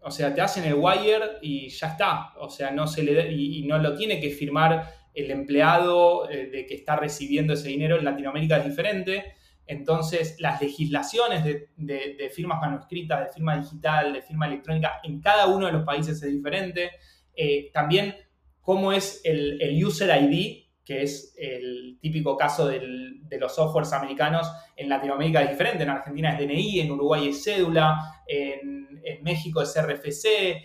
[0.02, 2.34] O sea, te hacen el wire y ya está.
[2.40, 6.66] O sea, no se le y, no lo tiene que firmar el empleado eh, de
[6.66, 7.98] que está recibiendo ese dinero.
[7.98, 9.36] En Latinoamérica es diferente.
[9.68, 15.68] Entonces, las legislaciones de, firmas manuscritas, de firma digital, de firma electrónica, en cada uno
[15.68, 16.92] de los países es diferente.
[17.36, 18.16] Eh, también,
[18.62, 24.88] cómo es el, user ID, que es el típico caso de los softwares americanos, en
[24.88, 25.84] Latinoamérica es diferente.
[25.84, 28.88] En Argentina es DNI, en Uruguay es cédula, en,
[29.22, 30.64] México es RFC.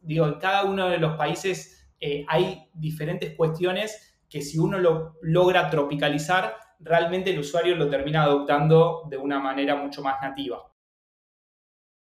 [0.00, 5.18] digo, en cada uno de los países eh, hay diferentes cuestiones que si uno lo
[5.22, 10.72] logra tropicalizar, realmente el usuario lo termina adoptando de una manera mucho más nativa.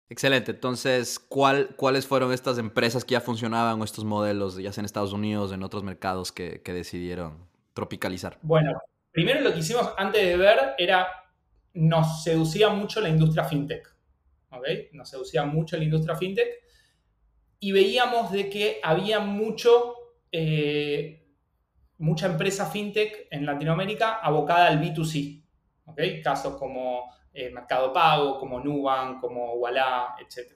[0.09, 0.51] Excelente.
[0.51, 5.11] Entonces, ¿cuáles fueron estas empresas que ya funcionaban o estos modelos, ya sea en Estados
[5.11, 8.37] Unidos, en otros mercados, que, decidieron tropicalizar?
[8.41, 11.07] Bueno, primero lo que hicimos antes de ver era,
[11.73, 13.93] nos seducía mucho la industria fintech.
[14.51, 14.65] ¿ok?
[14.93, 16.47] Nos seducía mucho la industria fintech
[17.59, 19.95] y veíamos de que había mucho
[20.31, 21.26] eh,
[21.99, 25.43] mucha empresa fintech en Latinoamérica abocada al B2C.
[25.85, 26.21] ¿okay?
[26.21, 30.53] Casos como eh, Mercado Pago, como Nubank, como Walla, etc.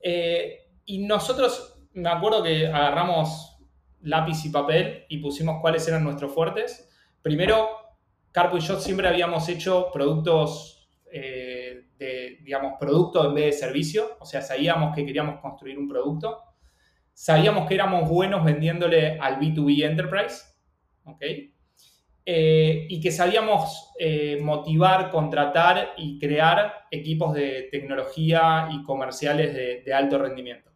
[0.00, 3.58] Eh, y nosotros, me acuerdo que agarramos
[4.00, 6.88] lápiz y papel y pusimos cuáles eran nuestros fuertes.
[7.20, 7.68] Primero,
[8.32, 14.16] Carpo y yo siempre habíamos hecho productos eh, de, digamos, producto en vez de servicio.
[14.20, 16.42] O sea, sabíamos que queríamos construir un producto
[17.22, 20.42] sabíamos que éramos buenos vendiéndole al B2B Enterprise,
[21.04, 21.22] ¿ok?
[22.26, 29.94] Eh, y que sabíamos eh, motivar, contratar y crear equipos de tecnología y comerciales de,
[29.94, 30.72] alto rendimiento.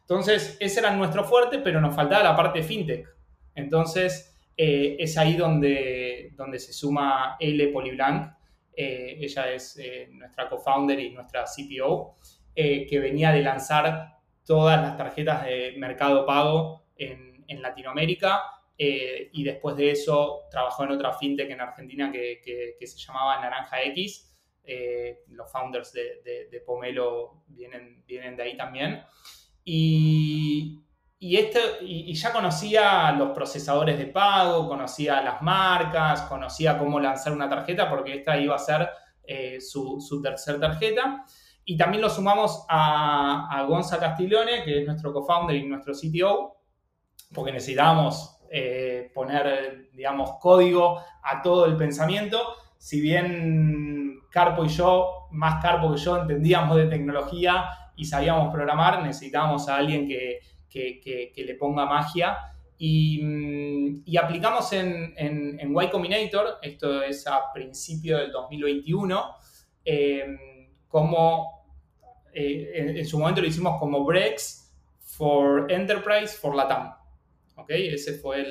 [0.00, 3.06] Entonces, ese era nuestro fuerte, pero nos faltaba la parte fintech.
[3.54, 7.68] Entonces, eh, es ahí donde, donde se suma L.
[7.68, 8.32] Poliblanc.
[8.74, 9.78] ella es
[10.10, 12.16] nuestra co-founder y nuestra CPO,
[12.54, 18.44] que venía de lanzar todas las tarjetas de mercado pago en, Latinoamérica
[18.78, 23.82] eh, y después de eso trabajó en otra fintech en Argentina que, se llamaba Naranja
[23.82, 24.34] X.
[24.64, 29.02] Eh, los founders de, Pomelo vienen, vienen de ahí también.
[29.64, 30.82] Y,
[31.20, 37.50] este, y, ya conocía los procesadores de pago, conocía las marcas, conocía cómo lanzar una
[37.50, 38.88] tarjeta porque esta iba a ser
[39.24, 41.26] eh, su, su tercer tarjeta.
[41.64, 46.56] Y también lo sumamos a, a Gonza Castiglione, que es nuestro co-founder y nuestro CTO,
[47.32, 52.38] porque necesitábamos eh, poner, digamos, código a todo el pensamiento.
[52.76, 57.64] Si bien Carpo y yo, más Carpo que yo, entendíamos de tecnología
[57.96, 60.40] y sabíamos programar, necesitábamos a alguien que,
[61.34, 62.36] le ponga magia.
[62.76, 69.34] Y, mm, aplicamos en, en, Y Combinator, esto es a principio del 2021,
[70.92, 71.64] como
[72.34, 76.94] eh, en, su momento lo hicimos como Brex for Enterprise for Latam.
[77.56, 77.70] ¿Ok?
[77.70, 78.44] Ese fue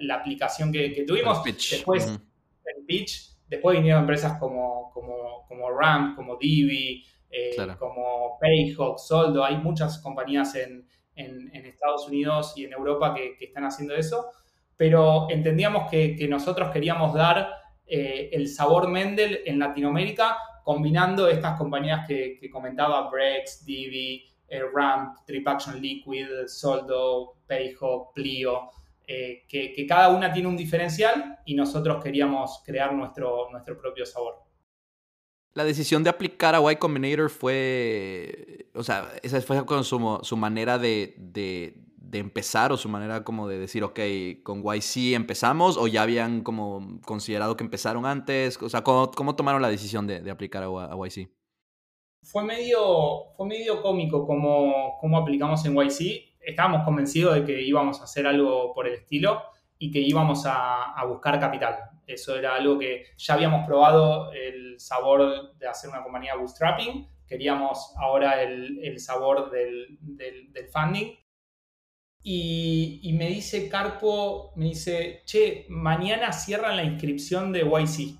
[0.00, 1.42] la aplicación que, tuvimos.
[1.44, 3.32] Después, el pitch.
[3.48, 9.44] Después vinieron empresas como, como, como Ramp, como Divi, eh, como Payhawk, Soldo.
[9.44, 14.30] Hay muchas compañías en, Estados Unidos y en Europa que, están haciendo eso.
[14.76, 17.48] Pero entendíamos que, nosotros queríamos dar
[17.86, 25.18] eh, el sabor Mendel en Latinoamérica combinando estas compañías que, comentaba, Brex, Divi, eh, Ramp,
[25.26, 28.70] Tripaction Liquid, Soldo, Payhawk, Plio,
[29.06, 34.36] eh, que, cada una tiene un diferencial y nosotros queríamos crear nuestro, nuestro propio sabor.
[35.54, 40.36] La decisión de aplicar a Y Combinator fue, o sea, esa fue con su, su
[40.36, 41.14] manera de
[42.18, 44.00] empezar o su manera como de decir, ok,
[44.42, 48.60] con YC empezamos o ya habían como considerado que empezaron antes?
[48.62, 51.30] O sea, ¿cómo, tomaron la decisión de, aplicar a, YC?
[52.22, 56.36] Fue medio, fue medio cómico como, como aplicamos en YC.
[56.40, 59.42] Estábamos convencidos de que íbamos a hacer algo por el estilo
[59.78, 61.76] y que íbamos a, buscar capital.
[62.06, 67.08] Eso era algo que ya habíamos probado el sabor de hacer una compañía bootstrapping.
[67.26, 71.21] Queríamos ahora el, sabor del, del funding
[72.24, 78.16] y, me dice Carpo, me dice, che, mañana cierran la inscripción de YC.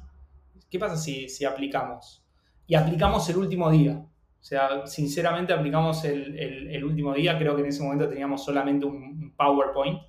[0.68, 2.24] ¿Qué pasa si, si aplicamos?
[2.66, 3.92] Y aplicamos el último día.
[3.92, 7.38] O sea, sinceramente aplicamos el, último día.
[7.38, 10.00] Creo que en ese momento teníamos solamente un, PowerPoint.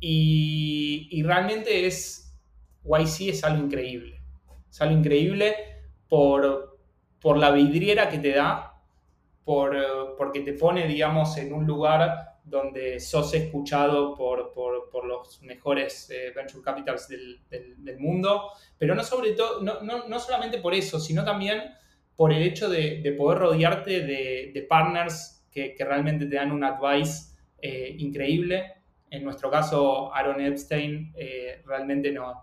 [0.00, 2.36] Y, realmente es,
[2.82, 4.20] YC es algo increíble.
[4.68, 5.54] Es algo increíble
[6.08, 6.80] por,
[7.20, 8.82] por la vidriera que te da,
[9.44, 14.52] por, porque te pone, digamos, en un lugar donde sos escuchado por,
[15.06, 17.40] los mejores eh, venture capitals del,
[17.98, 21.62] mundo, pero no, sobre todo, no, solamente por eso, sino también
[22.16, 27.94] por el hecho de, poder rodearte de, partners que, realmente te dan un advice eh,
[27.98, 28.74] increíble.
[29.10, 32.36] En nuestro caso, Aaron Epstein eh, realmente nos,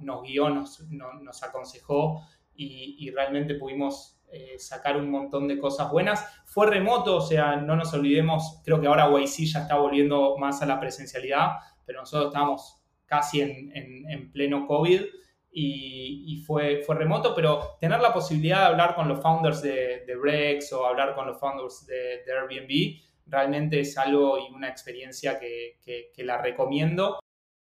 [0.00, 2.22] nos guió, nos, nos aconsejó
[2.58, 6.24] y, realmente pudimos eh, sacar un montón de cosas buenas.
[6.44, 10.60] Fue remoto, o sea, no nos olvidemos, creo que ahora YC ya está volviendo más
[10.62, 11.52] a la presencialidad,
[11.84, 15.02] pero nosotros estábamos casi en, en, pleno COVID
[15.50, 20.14] y, fue, fue remoto, pero tener la posibilidad de hablar con los founders de, de
[20.22, 25.38] Rex o hablar con los founders de, de Airbnb realmente es algo y una experiencia
[25.38, 27.18] que, que, la recomiendo.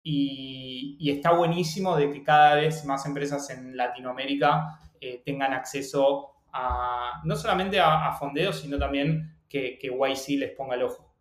[0.04, 6.35] Y, y, está buenísimo de que cada vez más empresas en Latinoamérica eh, tengan acceso
[6.56, 11.14] a no solamente a, a fondeos, sino también que, que YC les ponga el ojo.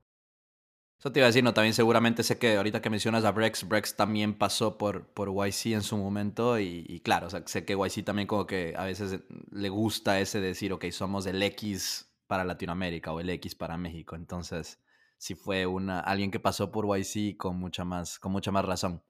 [0.98, 3.68] Eso te iba a decir, no, también seguramente sé que ahorita que mencionas a Brex,
[3.68, 7.74] Brex también pasó por, por YC en su momento y, claro, o sea, sé que
[7.74, 9.20] YC también como que a veces
[9.50, 14.16] le gusta ese decir, ok, somos el X para Latinoamérica o el X para México.
[14.16, 14.80] Entonces,
[15.18, 19.02] sí fue una, alguien que pasó por YC con mucha más, con mucha más razón.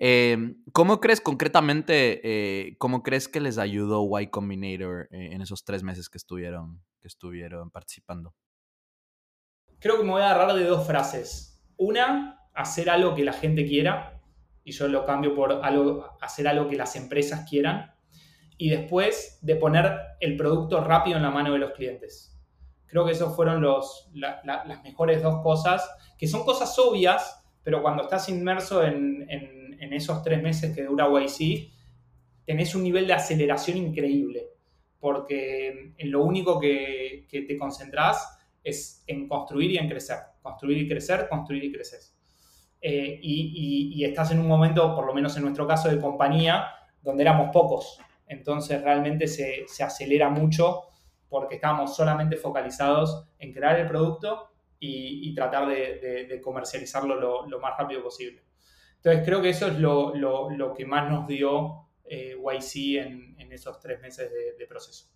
[0.00, 5.64] Em, ¿Cómo crees concretamente, eh, cómo crees que les ayudó Y Combinator eh, en esos
[5.64, 8.34] tres meses que estuvieron, que estuvieron participando?
[9.80, 11.64] Creo que me voy a agarrar de dos frases.
[11.76, 14.20] Una, hacer algo que la gente quiera,
[14.64, 15.60] y yo lo cambio por
[16.20, 17.94] hacer algo que las empresas quieran.
[18.56, 22.38] Y después, de poner el producto rápido en la mano de los clientes.
[22.86, 28.04] Creo que esos fueron los, las mejores dos cosas, que son cosas obvias, pero cuando
[28.04, 29.26] estás inmerso en,
[29.92, 31.70] esos tres meses que dura YC,
[32.44, 34.48] tenés un nivel de aceleración increíble,
[34.98, 40.88] porque en lo único que, te concentrás es en construir y en crecer, construir y
[40.88, 42.00] crecer, construir y crecer.
[42.80, 46.66] Eh, y, estás en un momento, por lo menos en nuestro caso de compañía,
[47.02, 48.00] donde éramos pocos.
[48.26, 50.82] Entonces realmente se, se acelera mucho
[51.28, 54.48] porque estábamos solamente focalizados en crear el producto
[54.80, 58.42] y, tratar de, comercializarlo lo, más rápido posible.
[58.98, 64.00] Entonces creo que eso es lo, que más nos dio eh, YC en, esos tres
[64.02, 65.06] meses de, proceso.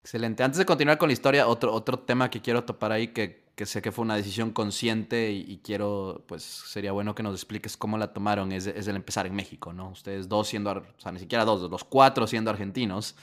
[0.00, 0.44] Excelente.
[0.44, 3.82] Antes de continuar con la historia, otro, otro tema que quiero topar ahí, que, sé
[3.82, 8.12] que fue una decisión consciente y, quiero, pues sería bueno que nos expliques cómo la
[8.12, 9.90] tomaron, es, es el empezar en México, ¿no?
[9.90, 13.16] Ustedes dos siendo, o sea, ni siquiera dos, los cuatro siendo argentinos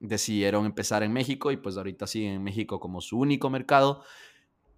[0.00, 4.04] decidieron empezar en México y pues ahorita siguen en México como su único mercado.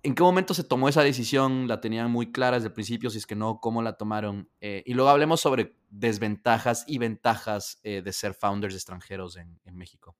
[0.06, 1.66] ¿En qué momento se tomó esa decisión?
[1.66, 3.10] ¿La tenían muy clara desde el principio?
[3.10, 4.48] Si es que no, ¿cómo la tomaron?
[4.60, 10.16] Eh, y luego hablemos sobre desventajas y ventajas eh, de ser founders extranjeros en, México.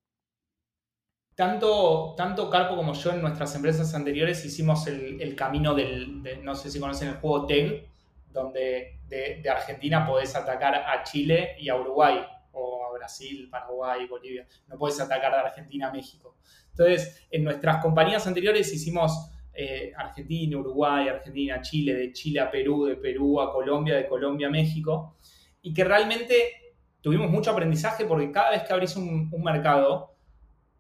[1.37, 6.69] Tanto, tanto Carpo como yo en nuestras empresas anteriores hicimos el, camino del, no sé
[6.69, 7.89] si conocen el juego TEG,
[8.33, 14.09] donde de, de Argentina podés atacar a Chile y a Uruguay o a Brasil, Paraguay,
[14.09, 14.49] Bolivia.
[14.67, 16.39] No puedes atacar de Argentina a México.
[16.71, 22.85] Entonces, en nuestras compañías anteriores hicimos eh, Argentina, Uruguay, Argentina, Chile, de Chile a Perú,
[22.85, 25.17] de Perú a Colombia, de Colombia a México,
[25.63, 30.17] y que realmente tuvimos mucho aprendizaje porque cada vez que abrís un, mercado,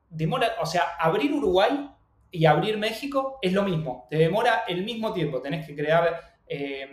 [0.09, 1.91] demora, o sea, abrir Uruguay
[2.31, 6.37] y abrir México es lo mismo, te demora el mismo tiempo, tenés que crear...
[6.47, 6.89] Eh,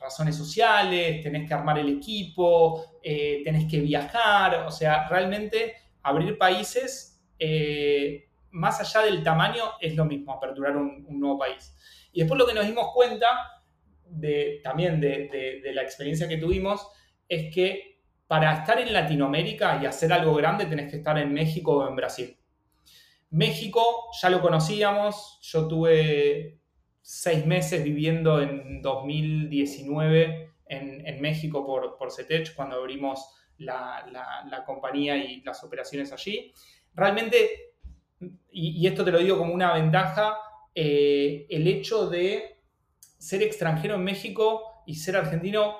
[0.00, 6.38] razones sociales, tenés que armar el equipo, eh, tenés que viajar, o sea, realmente abrir
[6.38, 11.76] países, eh, más allá del tamaño, es lo mismo, aperturar un, nuevo país.
[12.12, 13.26] Y después lo que nos dimos cuenta
[14.04, 16.86] de, también de, la experiencia que tuvimos
[17.28, 21.78] es que para estar en Latinoamérica y hacer algo grande tenés que estar en México
[21.78, 22.36] o en Brasil.
[23.30, 26.60] México ya lo conocíamos, yo tuve
[27.00, 35.40] seis meses viviendo en 2019 en, México por, por CETECH, cuando abrimos la, compañía y
[35.42, 36.52] las operaciones allí.
[36.94, 37.69] Realmente,
[38.50, 40.36] y, esto te lo digo como una ventaja,
[40.74, 42.60] eh, el hecho de
[43.18, 45.76] ser extranjero en México y ser argentino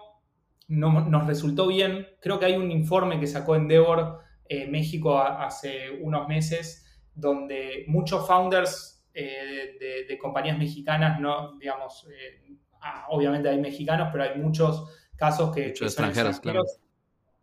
[0.68, 2.06] nos resultó bien.
[2.20, 8.26] Creo que hay un informe que sacó Endeavor eh, México hace unos meses donde muchos
[8.26, 14.88] founders eh, de, compañías mexicanas, no, digamos, eh, ah, obviamente hay mexicanos, pero hay muchos
[15.16, 16.80] casos que, son extranjeros.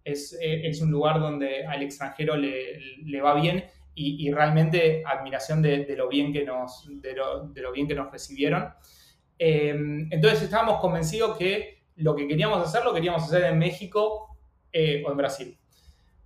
[0.05, 3.65] Es, es, un lugar donde al extranjero le, le va bien
[3.99, 8.73] y, realmente admiración de, lo bien que nos, de lo, bien que nos recibieron.
[9.39, 14.37] entonces estábamos convencidos que lo que queríamos hacer lo queríamos hacer en México
[14.73, 15.58] o en Brasil.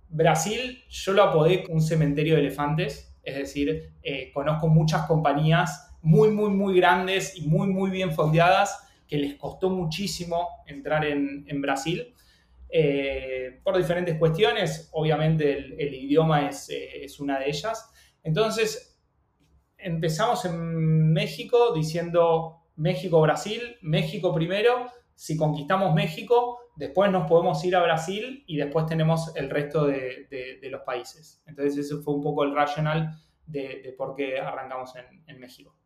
[0.08, 6.30] Brasil yo lo apodé un cementerio de elefantes es decir, eh, conozco muchas compañías muy,
[6.30, 12.14] muy, muy grandes y muy, muy bien fondeadas que les costó muchísimo entrar en, Brasil.
[12.74, 17.92] Eh, por diferentes cuestiones, obviamente el, idioma es, eh, es, una de ellas.
[18.22, 18.98] Entonces,
[19.76, 27.82] empezamos en México diciendo, México-Brasil, México primero, si conquistamos México, después nos podemos ir a
[27.82, 31.42] Brasil y después tenemos el resto de, los países.
[31.46, 33.10] Entonces ese fue un poco el racional
[33.46, 34.92] de, por qué arrancamos
[35.26, 35.76] en, México.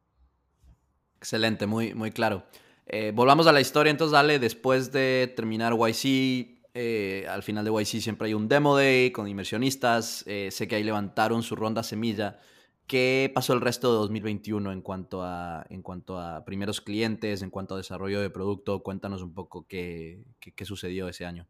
[1.16, 2.44] Excelente, muy, muy claro.
[2.86, 7.70] Eh, volvamos a la historia, entonces dale, después de terminar YC, eh, al final de
[7.70, 11.82] YC siempre hay un demo day con inversionistas, eh, sé que ahí levantaron su ronda
[11.82, 12.38] semilla.
[12.86, 17.48] ¿Qué pasó el resto de 2021 en cuanto a, en cuanto a primeros clientes, en
[17.48, 18.82] cuanto a desarrollo de producto?
[18.82, 21.46] Cuéntanos un poco qué, qué, sucedió ese año.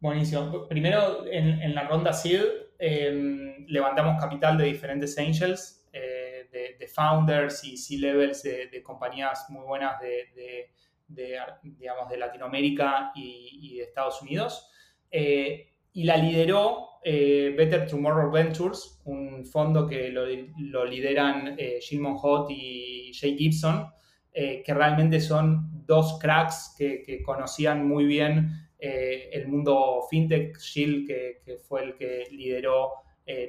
[0.00, 0.66] Buenísimo.
[0.66, 2.42] Primero, en, la ronda SEED
[2.80, 10.00] em, levantamos capital de diferentes angels, eh, de, founders y C-levels de, compañías muy buenas
[10.00, 10.72] de,
[11.06, 14.70] digamos, de Latinoamérica y, de Estados Unidos.
[15.10, 22.18] Eh, y la lideró eh, Better Tomorrow Ventures, un fondo que lo, lideran eh, Gilmon
[22.48, 23.86] y Jay Gibson,
[24.32, 30.58] eh, que realmente son dos cracks que, conocían muy bien el mundo fintech.
[30.58, 32.92] Gil, que, fue el que lideró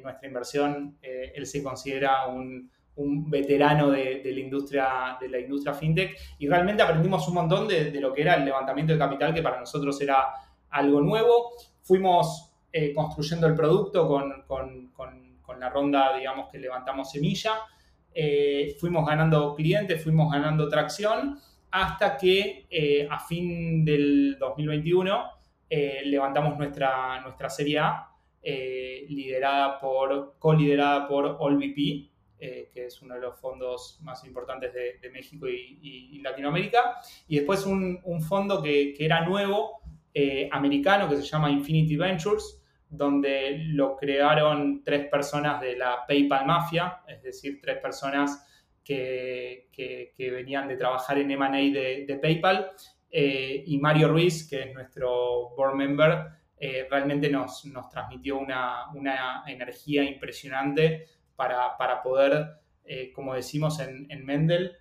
[0.04, 6.48] nuestra inversión, él se considera un, veterano de, la industria, de la industria fintech y
[6.48, 10.00] realmente aprendimos un montón de, lo que era el levantamiento de capital, que para nosotros
[10.02, 10.28] era
[10.70, 11.52] algo nuevo
[11.86, 14.92] fuimos eh, construyendo el producto con,
[15.60, 17.54] la ronda, digamos, que levantamos semilla.
[18.14, 21.40] Eh, fuimos ganando clientes, fuimos ganando tracción,
[21.72, 25.32] hasta que eh, a fin del 2021
[26.06, 28.10] levantamos nuestra, nuestra serie A,
[28.42, 32.10] liderada por, co-liderada por AllVP,
[32.40, 36.98] que es uno de los fondos más importantes de, México y, Latinoamérica.
[37.28, 39.82] Y después un, fondo que, que, era nuevo,
[40.18, 46.46] eh, americano que se llama Infinity Ventures, donde lo crearon tres personas de la PayPal
[46.46, 48.48] Mafia, es decir, tres personas
[48.82, 49.68] que,
[50.18, 52.72] venían de trabajar en MA de, PayPal,
[53.12, 56.28] eh, y Mario Ruiz, que es nuestro board member,
[56.58, 58.86] eh, realmente nos, transmitió una,
[59.48, 62.62] energía impresionante para, poder,
[63.14, 64.78] como decimos en, en Mendel,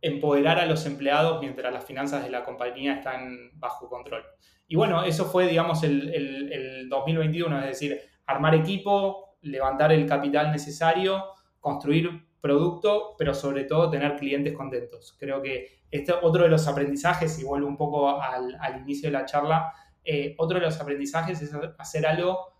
[0.00, 4.22] empoderar a los empleados mientras las finanzas de la compañía están bajo control.
[4.66, 11.24] Y bueno, eso fue, digamos, el, 2021, es decir, armar equipo, levantar el capital necesario,
[11.58, 15.16] construir producto, pero sobre todo tener clientes contentos.
[15.18, 19.24] Creo que este otro de los aprendizajes, y vuelvo un poco al, inicio de la
[19.24, 19.72] charla,
[20.04, 22.57] eh, otro de los aprendizajes es hacer algo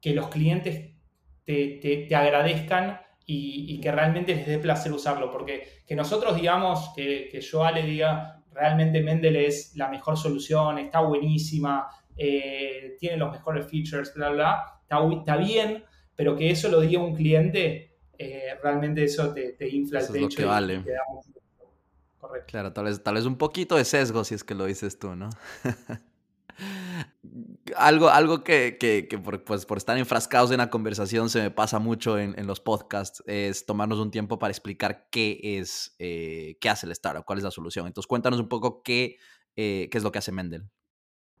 [0.00, 0.94] que los clientes
[1.44, 3.00] te, te agradezcan
[3.32, 5.30] y, que realmente les dé placer usarlo.
[5.30, 10.78] Porque que nosotros digamos, que, que yo Ale diga, realmente Mendel es la mejor solución,
[10.78, 11.86] está buenísima,
[12.16, 15.84] eh, tiene los mejores features, bla, bla, está, está, bien,
[16.16, 20.18] pero que eso lo diga un cliente, eh, realmente eso te, te infla el techo.
[20.18, 20.84] Es lo que vale.
[22.18, 22.46] Correcto.
[22.48, 25.16] Claro, tal vez, tal vez un poquito de sesgo si es que lo dices tú,
[25.16, 25.30] ¿no?
[27.76, 32.18] algo, algo que, por, pues, por estar enfrascados en la conversación se me pasa mucho
[32.18, 36.92] en, los podcasts es tomarnos un tiempo para explicar qué es, eh, qué hace el
[36.92, 37.86] startup, cuál es la solución.
[37.86, 39.16] Entonces cuéntanos un poco qué,
[39.56, 40.64] eh, qué es lo que hace Mendel.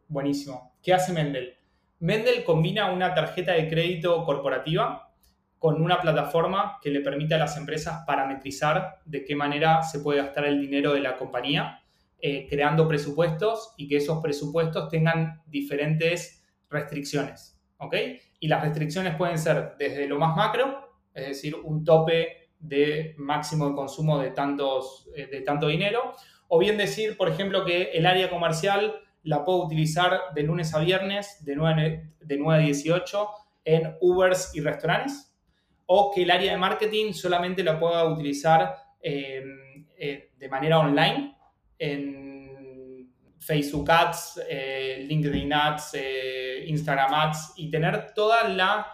[0.08, 0.76] Buenísimo.
[0.82, 1.56] ¿Qué hace Mendel?
[2.00, 5.12] Mendel combina una tarjeta de crédito corporativa
[5.58, 10.22] con una plataforma que le permite a las empresas parametrizar de qué manera se puede
[10.22, 11.79] gastar el dinero de la compañía
[12.22, 17.58] eh, creando presupuestos y que esos presupuestos tengan diferentes restricciones.
[17.78, 17.94] ¿ok?
[18.40, 23.70] Y las restricciones pueden ser desde lo más macro, es decir, un tope de máximo
[23.70, 26.14] de consumo de, tantos, eh, de tanto dinero,
[26.48, 30.80] o bien decir, por ejemplo, que el área comercial la puedo utilizar de lunes a
[30.80, 33.28] viernes, de 9, de 9 a 18,
[33.64, 35.34] en Ubers y restaurantes,
[35.86, 39.42] o que el área de marketing solamente la pueda utilizar eh,
[40.36, 41.39] de manera online
[41.80, 43.10] en
[43.40, 48.86] Facebook Ads, eh, LinkedIn Ads, eh, Instagram Ads y tener toda la,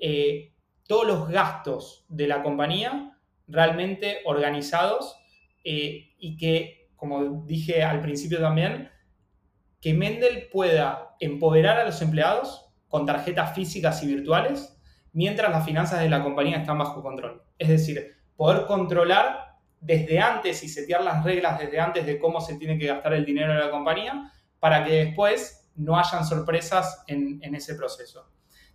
[0.00, 0.54] eh,
[0.86, 3.18] todos los gastos de la compañía
[3.48, 5.16] realmente organizados
[5.62, 8.90] y que, como dije al principio también,
[9.82, 14.80] que Mendel pueda empoderar a los empleados con tarjetas físicas y virtuales
[15.12, 17.42] mientras las finanzas de la compañía están bajo control.
[17.58, 19.47] Es decir, poder controlar
[19.80, 23.24] desde antes y setear las reglas desde antes de cómo se tiene que gastar el
[23.24, 28.28] dinero de la compañía para que después no hayan sorpresas en, ese proceso.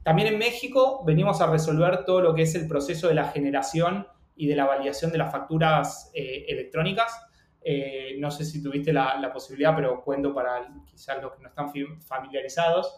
[0.03, 4.07] También en México venimos a resolver todo lo que es el proceso de la generación
[4.35, 7.13] y de la validación de las facturas eh, electrónicas.
[7.61, 11.71] Eh, no sé si tuviste la, posibilidad, pero cuento para quizás los que no están
[12.01, 12.95] familiarizados.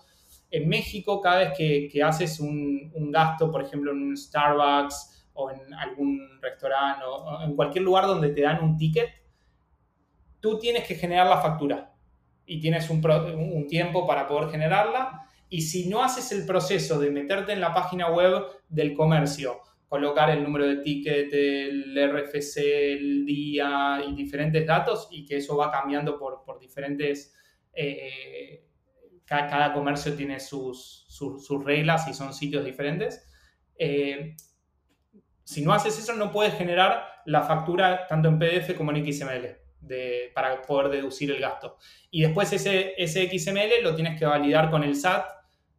[0.51, 5.51] En México, cada vez que, haces un, un, gasto, por ejemplo, en un Starbucks o
[5.51, 9.09] en algún restaurante o, en cualquier lugar donde te dan un ticket,
[10.39, 11.93] tú tienes que generar la factura
[12.45, 15.29] y tienes un, un tiempo para poder generarla.
[15.49, 20.29] Y si no haces el proceso de meterte en la página web del comercio, colocar
[20.29, 25.71] el número de ticket, el RFC, el día y diferentes datos y que eso va
[25.71, 27.33] cambiando por, por diferentes...
[27.73, 28.65] Eh,
[29.25, 33.27] cada, comercio tiene sus, sus, reglas y son sitios diferentes.
[33.77, 34.35] Eh,
[35.45, 39.57] si no haces eso, no puedes generar la factura tanto en PDF como en XML
[40.33, 41.77] para poder deducir el gasto.
[42.09, 45.25] Y después ese, ese XML lo tienes que validar con el SAT,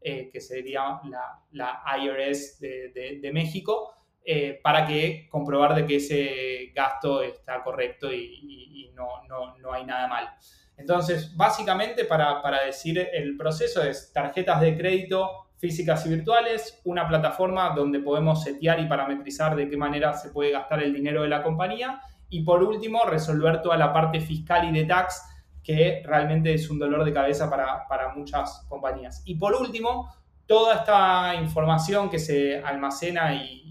[0.01, 3.93] eh, que sería la, la IRS de, de, México,
[4.25, 9.73] eh, para que comprobar de que ese gasto está correcto y, y no, no, no,
[9.73, 10.29] hay nada mal.
[10.77, 17.09] Entonces, básicamente, para, para decir el proceso es tarjetas de crédito físicas y virtuales, una
[17.09, 21.29] plataforma donde podemos setear y parametrizar de qué manera se puede gastar el dinero de
[21.29, 25.23] la compañía y por último resolver toda la parte fiscal y de tax
[25.63, 29.23] que realmente es un dolor de cabeza para, para muchas compañías.
[29.25, 30.15] Y por último,
[30.47, 33.65] toda esta información que se almacena y,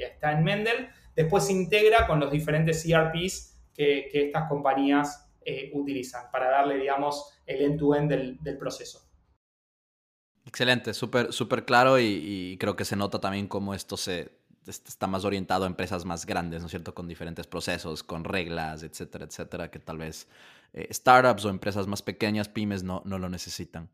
[0.00, 5.70] está en Mendel, después se integra con los diferentes ERPs que, que estas compañías eh,
[5.74, 9.07] utilizan para darle, digamos, el end-to-end del, del proceso.
[10.48, 14.32] Excelente, súper súper claro y, creo que se nota también cómo esto se
[14.66, 16.94] está más orientado a empresas más grandes, ¿no es cierto?
[16.94, 20.26] Con diferentes procesos, con reglas, etcétera, etcétera, que tal vez
[20.72, 23.90] eh, startups o empresas más pequeñas, pymes, no, no lo necesitan.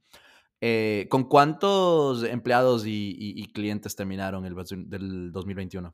[0.61, 4.55] Eh, ¿Con cuántos empleados y, clientes terminaron el
[4.89, 5.93] del 2021?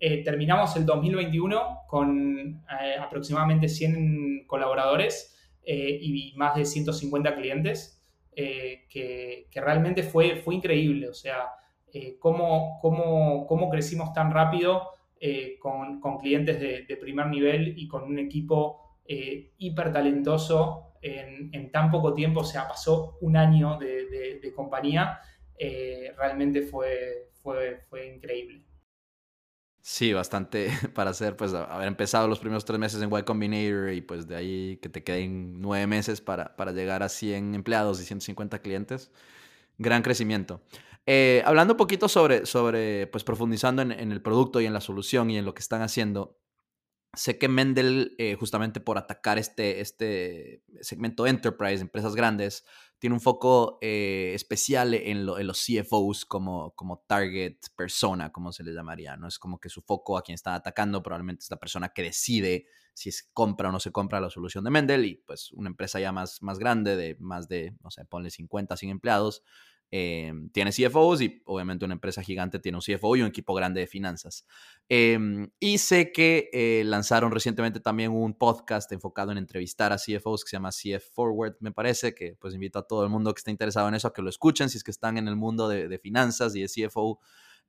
[0.00, 2.62] Eh, terminamos el 2021 con
[3.00, 5.34] aproximadamente 100 colaboradores
[5.64, 7.99] y más de 150 clientes.
[8.32, 11.08] Eh, que, realmente fue, fue increíble.
[11.08, 11.50] O sea,
[11.92, 17.88] eh, cómo, cómo, cómo, crecimos tan rápido eh, con, con, clientes de, primer nivel y
[17.88, 18.98] con un equipo
[19.58, 22.40] hiper talentoso en, en, tan poco tiempo.
[22.40, 25.20] O sea, pasó un año de, de compañía.
[26.16, 28.62] realmente fue, fue, fue increíble.
[29.82, 34.00] Sí, bastante para hacer, pues, haber empezado los primeros tres meses en Y Combinator y
[34.02, 38.04] pues de ahí que te queden nueve meses para, para llegar a 100 empleados y
[38.04, 39.10] 150 clientes.
[39.78, 40.62] Gran crecimiento.
[41.06, 45.30] Eh, hablando un poquito sobre, sobre pues, profundizando en, el producto y en la solución
[45.30, 46.38] y en lo que están haciendo,
[47.14, 52.64] sé que Mendel, eh, justamente por atacar este, este segmento enterprise, empresas grandes,
[53.00, 58.74] tiene un foco eh, especial en, los CFOs como, como target persona, como se les
[58.74, 59.26] llamaría, ¿no?
[59.26, 62.66] Es como que su foco a quien está atacando probablemente es la persona que decide
[62.92, 66.12] si compra o no se compra la solución de Mendel y pues una empresa ya
[66.12, 69.42] más, más grande de más de, no sé, ponle 50, 100 empleados,
[69.92, 73.80] Em, tiene CFOs y obviamente una empresa gigante tiene un CFO y un equipo grande
[73.80, 74.46] de finanzas.
[74.88, 80.44] Em, y sé que eh, lanzaron recientemente también un podcast enfocado en entrevistar a CFOs
[80.44, 83.40] que se llama CF Forward, me parece, que pues invito a todo el mundo que
[83.40, 85.68] esté interesado en eso a que lo escuchen si es que están en el mundo
[85.68, 87.18] de, finanzas y de CFO.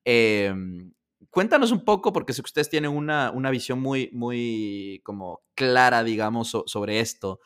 [0.05, 0.93] Em,
[1.31, 6.03] cuéntanos un poco, porque sé que ustedes tienen una, una visión muy, muy como clara,
[6.03, 7.39] digamos, sobre esto.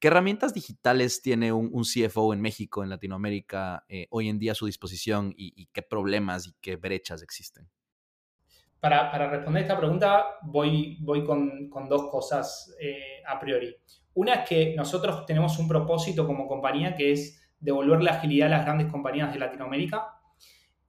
[0.00, 4.54] ¿Qué herramientas digitales tiene un, CFO en México, en Latinoamérica, eh, hoy en día a
[4.54, 7.68] su disposición y, qué problemas y qué brechas existen?
[8.78, 13.74] Para, responder esta pregunta voy, con, dos cosas eh, a priori.
[14.14, 18.58] Una es que nosotros tenemos un propósito como compañía que es devolver la agilidad a
[18.58, 20.14] las grandes compañías de Latinoamérica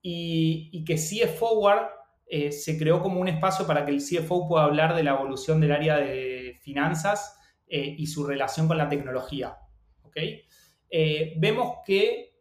[0.04, 1.90] y, que CF Forward
[2.28, 5.60] eh, se creó como un espacio para que el CFO pueda hablar de la evolución
[5.60, 7.39] del área de finanzas
[7.70, 9.56] eh, y su relación con la tecnología.
[10.04, 10.42] ¿okay?
[10.90, 12.34] Eh, vemos que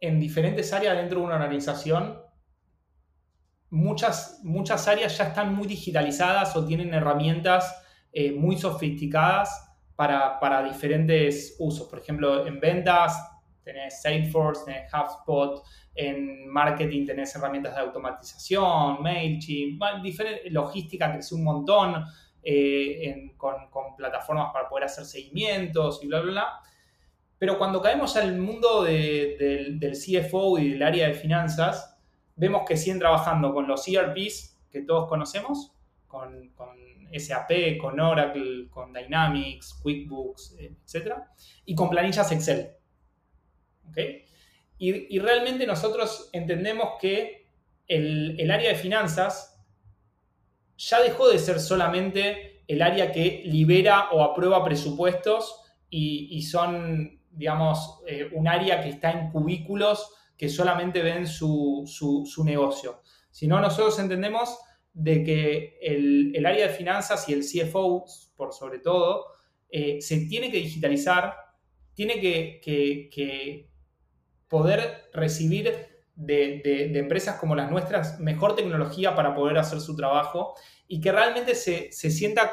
[0.00, 2.20] en diferentes áreas dentro de una organización,
[3.70, 7.80] muchas, muchas áreas ya están muy digitalizadas o tienen herramientas
[8.12, 11.86] eh, muy sofisticadas para, para, diferentes usos.
[11.86, 13.16] Por ejemplo, en ventas
[13.62, 15.62] tenés Salesforce, tenés HubSpot,
[15.94, 19.80] en marketing tenés herramientas de automatización, MailChimp,
[20.50, 22.04] logística creció un montón.
[22.44, 26.60] Eh, con, plataformas para poder hacer seguimientos y bla, bla, bla.
[27.38, 31.98] Pero cuando caemos al mundo del, CFO y del área de finanzas,
[32.36, 35.72] vemos que siguen trabajando con los ERPs que todos conocemos,
[36.06, 36.52] con,
[37.16, 41.14] SAP, con Oracle, con Dynamics, QuickBooks, etc.
[41.64, 42.70] Y con planillas Excel.
[44.78, 47.46] Y, realmente nosotros entendemos que
[47.86, 49.51] el área de finanzas
[50.88, 58.00] ya dejó de ser solamente el área que libera o aprueba presupuestos y, son, digamos,
[58.06, 61.84] eh, un área que está en cubículos que solamente ven su,
[62.44, 63.02] negocio.
[63.30, 64.58] sino nosotros entendemos
[64.92, 68.04] de que el, área de finanzas y el CFO,
[68.34, 69.26] por sobre todo,
[69.70, 71.36] eh, se tiene que digitalizar,
[71.94, 73.68] tiene que,
[74.48, 80.54] poder recibir de, empresas como las nuestras mejor tecnología para poder hacer su trabajo
[80.86, 82.52] y que realmente se, se sienta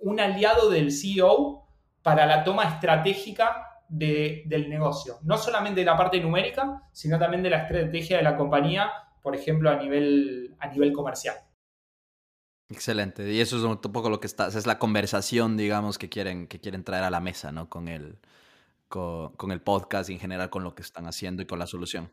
[0.00, 1.66] un aliado del CEO
[2.02, 5.18] para la toma estratégica del negocio.
[5.22, 8.90] No solamente de la parte numérica, sino también de la estrategia de la compañía,
[9.22, 11.36] por ejemplo, a nivel, a nivel comercial.
[12.68, 13.30] Excelente.
[13.32, 16.60] Y eso es un poco lo que está, es la conversación, digamos, que quieren, que
[16.60, 17.68] quieren traer a la mesa, ¿no?
[17.68, 18.18] Con el,
[18.88, 22.12] con, el podcast y en general con lo que están haciendo y con la solución.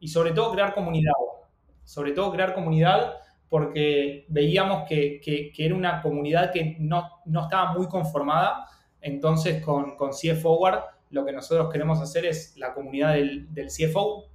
[0.00, 1.12] Y sobre todo crear comunidad.
[1.84, 3.14] Sobre todo crear comunidad
[3.48, 8.66] porque veíamos que, que, era una comunidad que no, no estaba muy conformada
[9.06, 10.44] entonces, con, con CF
[11.10, 14.28] lo que nosotros queremos hacer es la comunidad del, CFO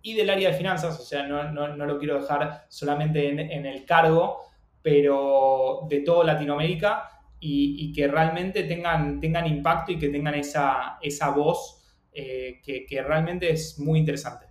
[0.00, 4.38] y del área de finanzas, o sea, no, lo quiero dejar solamente en, el cargo,
[4.80, 11.28] pero de toda Latinoamérica y, que realmente tengan, tengan impacto y que tengan esa, esa
[11.28, 11.82] voz
[12.14, 14.46] eh, que, que realmente es muy interesante.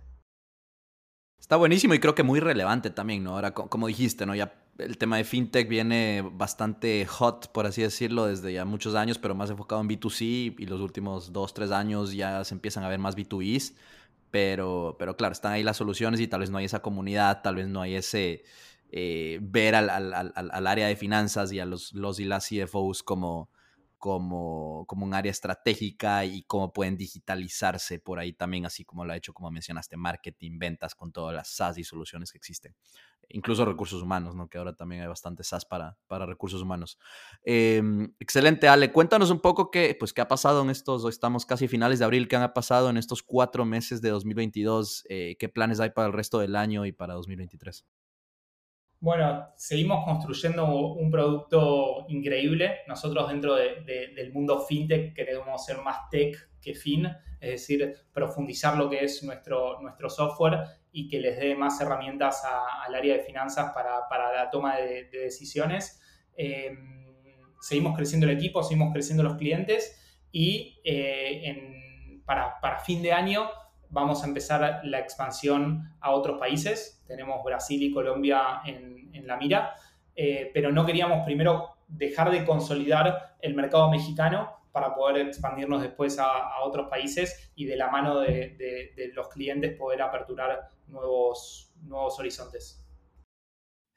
[1.40, 3.34] Está buenísimo y creo que muy relevante también, ¿no?
[3.34, 4.34] Ahora, como dijiste, ¿no?
[4.34, 9.18] Ya el tema de fintech viene bastante hot, por así decirlo, desde ya muchos años,
[9.18, 12.88] pero más enfocado en B2C y los últimos dos, tres años ya se empiezan a
[12.88, 13.74] ver más B2Bs.
[14.30, 17.56] Pero, pero claro, están ahí las soluciones y tal vez no hay esa comunidad, tal
[17.56, 18.44] vez no hay ese
[18.92, 23.02] eh, ver al, al, al, área de finanzas y a los, los y las CFOs
[23.02, 23.50] como,
[24.00, 29.12] como, como un área estratégica y cómo pueden digitalizarse por ahí también, así como lo
[29.12, 32.74] ha hecho, como mencionaste, marketing, ventas con todas las SaaS y soluciones que existen.
[33.28, 34.48] Incluso recursos humanos, ¿no?
[34.48, 36.98] Que ahora también hay bastante SaaS para, para recursos humanos.
[37.44, 38.90] Em, excelente, Ale.
[38.90, 42.26] Cuéntanos un poco qué, pues, qué ha pasado en estos, estamos casi finales de abril,
[42.26, 46.14] qué han pasado en estos cuatro meses de 2022, eh, qué planes hay para el
[46.14, 47.84] resto del año y para 2023.
[49.02, 52.80] Bueno, seguimos construyendo un producto increíble.
[52.86, 57.06] Nosotros dentro del mundo fintech queremos ser más tech que fin,
[57.40, 60.58] es decir, profundizar lo que es nuestro, nuestro software
[60.92, 66.02] y que les dé más herramientas al área de finanzas para, la toma de, decisiones.
[66.36, 67.06] Em,
[67.58, 69.98] seguimos creciendo el equipo, seguimos creciendo los clientes
[70.30, 73.48] y eh, para, para fin de año
[73.90, 77.02] vamos a empezar la expansión a otros países.
[77.06, 79.74] Tenemos Brasil y Colombia en, la mira,
[80.16, 86.18] eh, pero no queríamos primero dejar de consolidar el mercado mexicano para poder expandirnos después
[86.18, 92.84] a, otros países y de la mano de, los clientes poder aperturar nuevos, nuevos horizontes.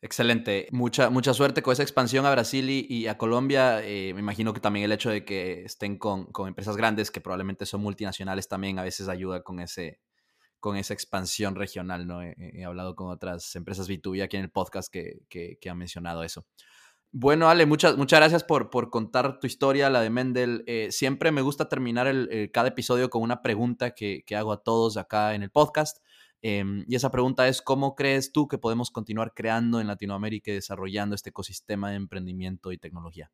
[0.04, 0.68] Excelente.
[0.72, 3.82] Mucha, mucha suerte con esa expansión a Brasil y, a Colombia.
[3.82, 7.66] Eh, me imagino que también el hecho de que estén con, empresas grandes que probablemente
[7.66, 10.02] son multinacionales también a veces ayuda con, ese,
[10.60, 12.06] con esa expansión regional.
[12.06, 12.22] ¿no?
[12.22, 16.46] He, hablado con otras empresas B2B aquí en el podcast que, que, han mencionado eso.
[17.14, 20.66] Bueno, Ale, muchas, muchas gracias por, por contar tu historia, la de Mendel.
[20.68, 24.64] Eh, siempre me gusta terminar el, cada episodio con una pregunta que, que hago a
[24.64, 26.00] todos acá en el podcast.
[26.46, 30.56] Em, y esa pregunta es, ¿cómo crees tú que podemos continuar creando en Latinoamérica y
[30.56, 33.32] desarrollando este ecosistema de emprendimiento y tecnología?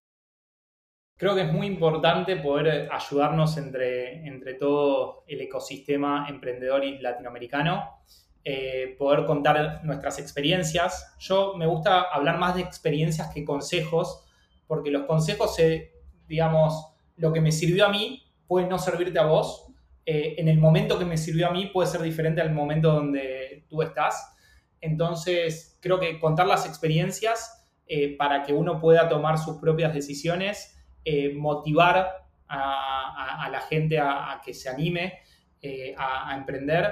[1.18, 8.04] Creo que es muy importante poder ayudarnos entre, entre todo el ecosistema emprendedor y latinoamericano,
[8.46, 11.16] eh, poder contar nuestras experiencias.
[11.20, 14.24] Yo me gusta hablar más de experiencias que consejos,
[14.68, 15.58] porque los consejos,
[16.28, 19.69] digamos, lo que me sirvió a mí puede no servirte a vos,
[20.12, 23.64] eh, en el momento que me sirvió a mí puede ser diferente al momento donde
[23.70, 24.36] tú estás.
[24.82, 30.76] Entonces, creo que contar las experiencias eh, para que uno pueda tomar sus propias decisiones,
[31.06, 35.20] eh, motivar a, la gente a, que se anime
[35.96, 36.92] a, emprender.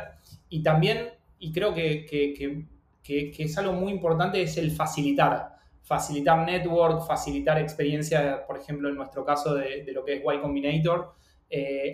[0.50, 1.10] Y también,
[1.40, 2.06] y creo que,
[3.04, 5.56] es algo muy importante, es el facilitar.
[5.82, 10.40] Facilitar network, facilitar experiencia, por ejemplo, en nuestro caso de, de lo que es Y
[10.40, 11.16] Combinator,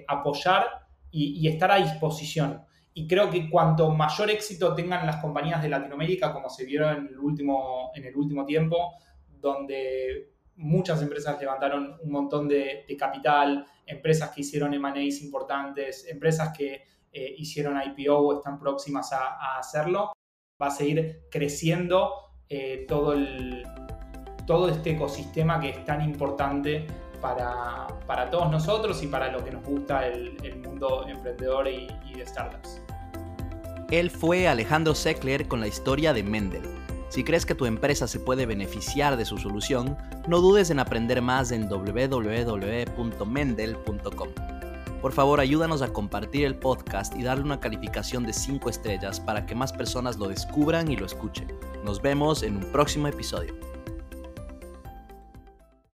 [0.10, 0.83] apoyar
[1.14, 2.64] y, estar a disposición.
[2.96, 7.08] Y creo que cuanto mayor éxito tengan las compañías de Latinoamérica, como se vieron en
[7.08, 8.94] el último, en el último tiempo,
[9.40, 16.84] donde muchas empresas levantaron un montón de, capital, empresas que hicieron M&As importantes, empresas que
[17.12, 20.14] eh, hicieron IPO o están próximas a, hacerlo,
[20.62, 22.12] va a seguir creciendo
[22.50, 23.64] eh, todo, el,
[24.48, 26.88] todo este ecosistema que es tan importante
[27.24, 32.26] para, todos nosotros y para lo que nos gusta el, mundo emprendedor y, y, de
[32.26, 32.82] startups.
[33.90, 36.64] Él fue Alejandro Seckler con la historia de Mendel.
[37.10, 39.98] Si crees que tu empresa se puede beneficiar de su solución,
[40.28, 44.30] no dudes en aprender más en www.mendel.com.
[45.02, 49.46] Por favor, ayúdanos a compartir el podcast y darle una calificación de 5 estrellas para
[49.46, 51.54] que más personas lo descubran y lo escuchen.
[51.84, 53.73] Nos vemos en un próximo episodio.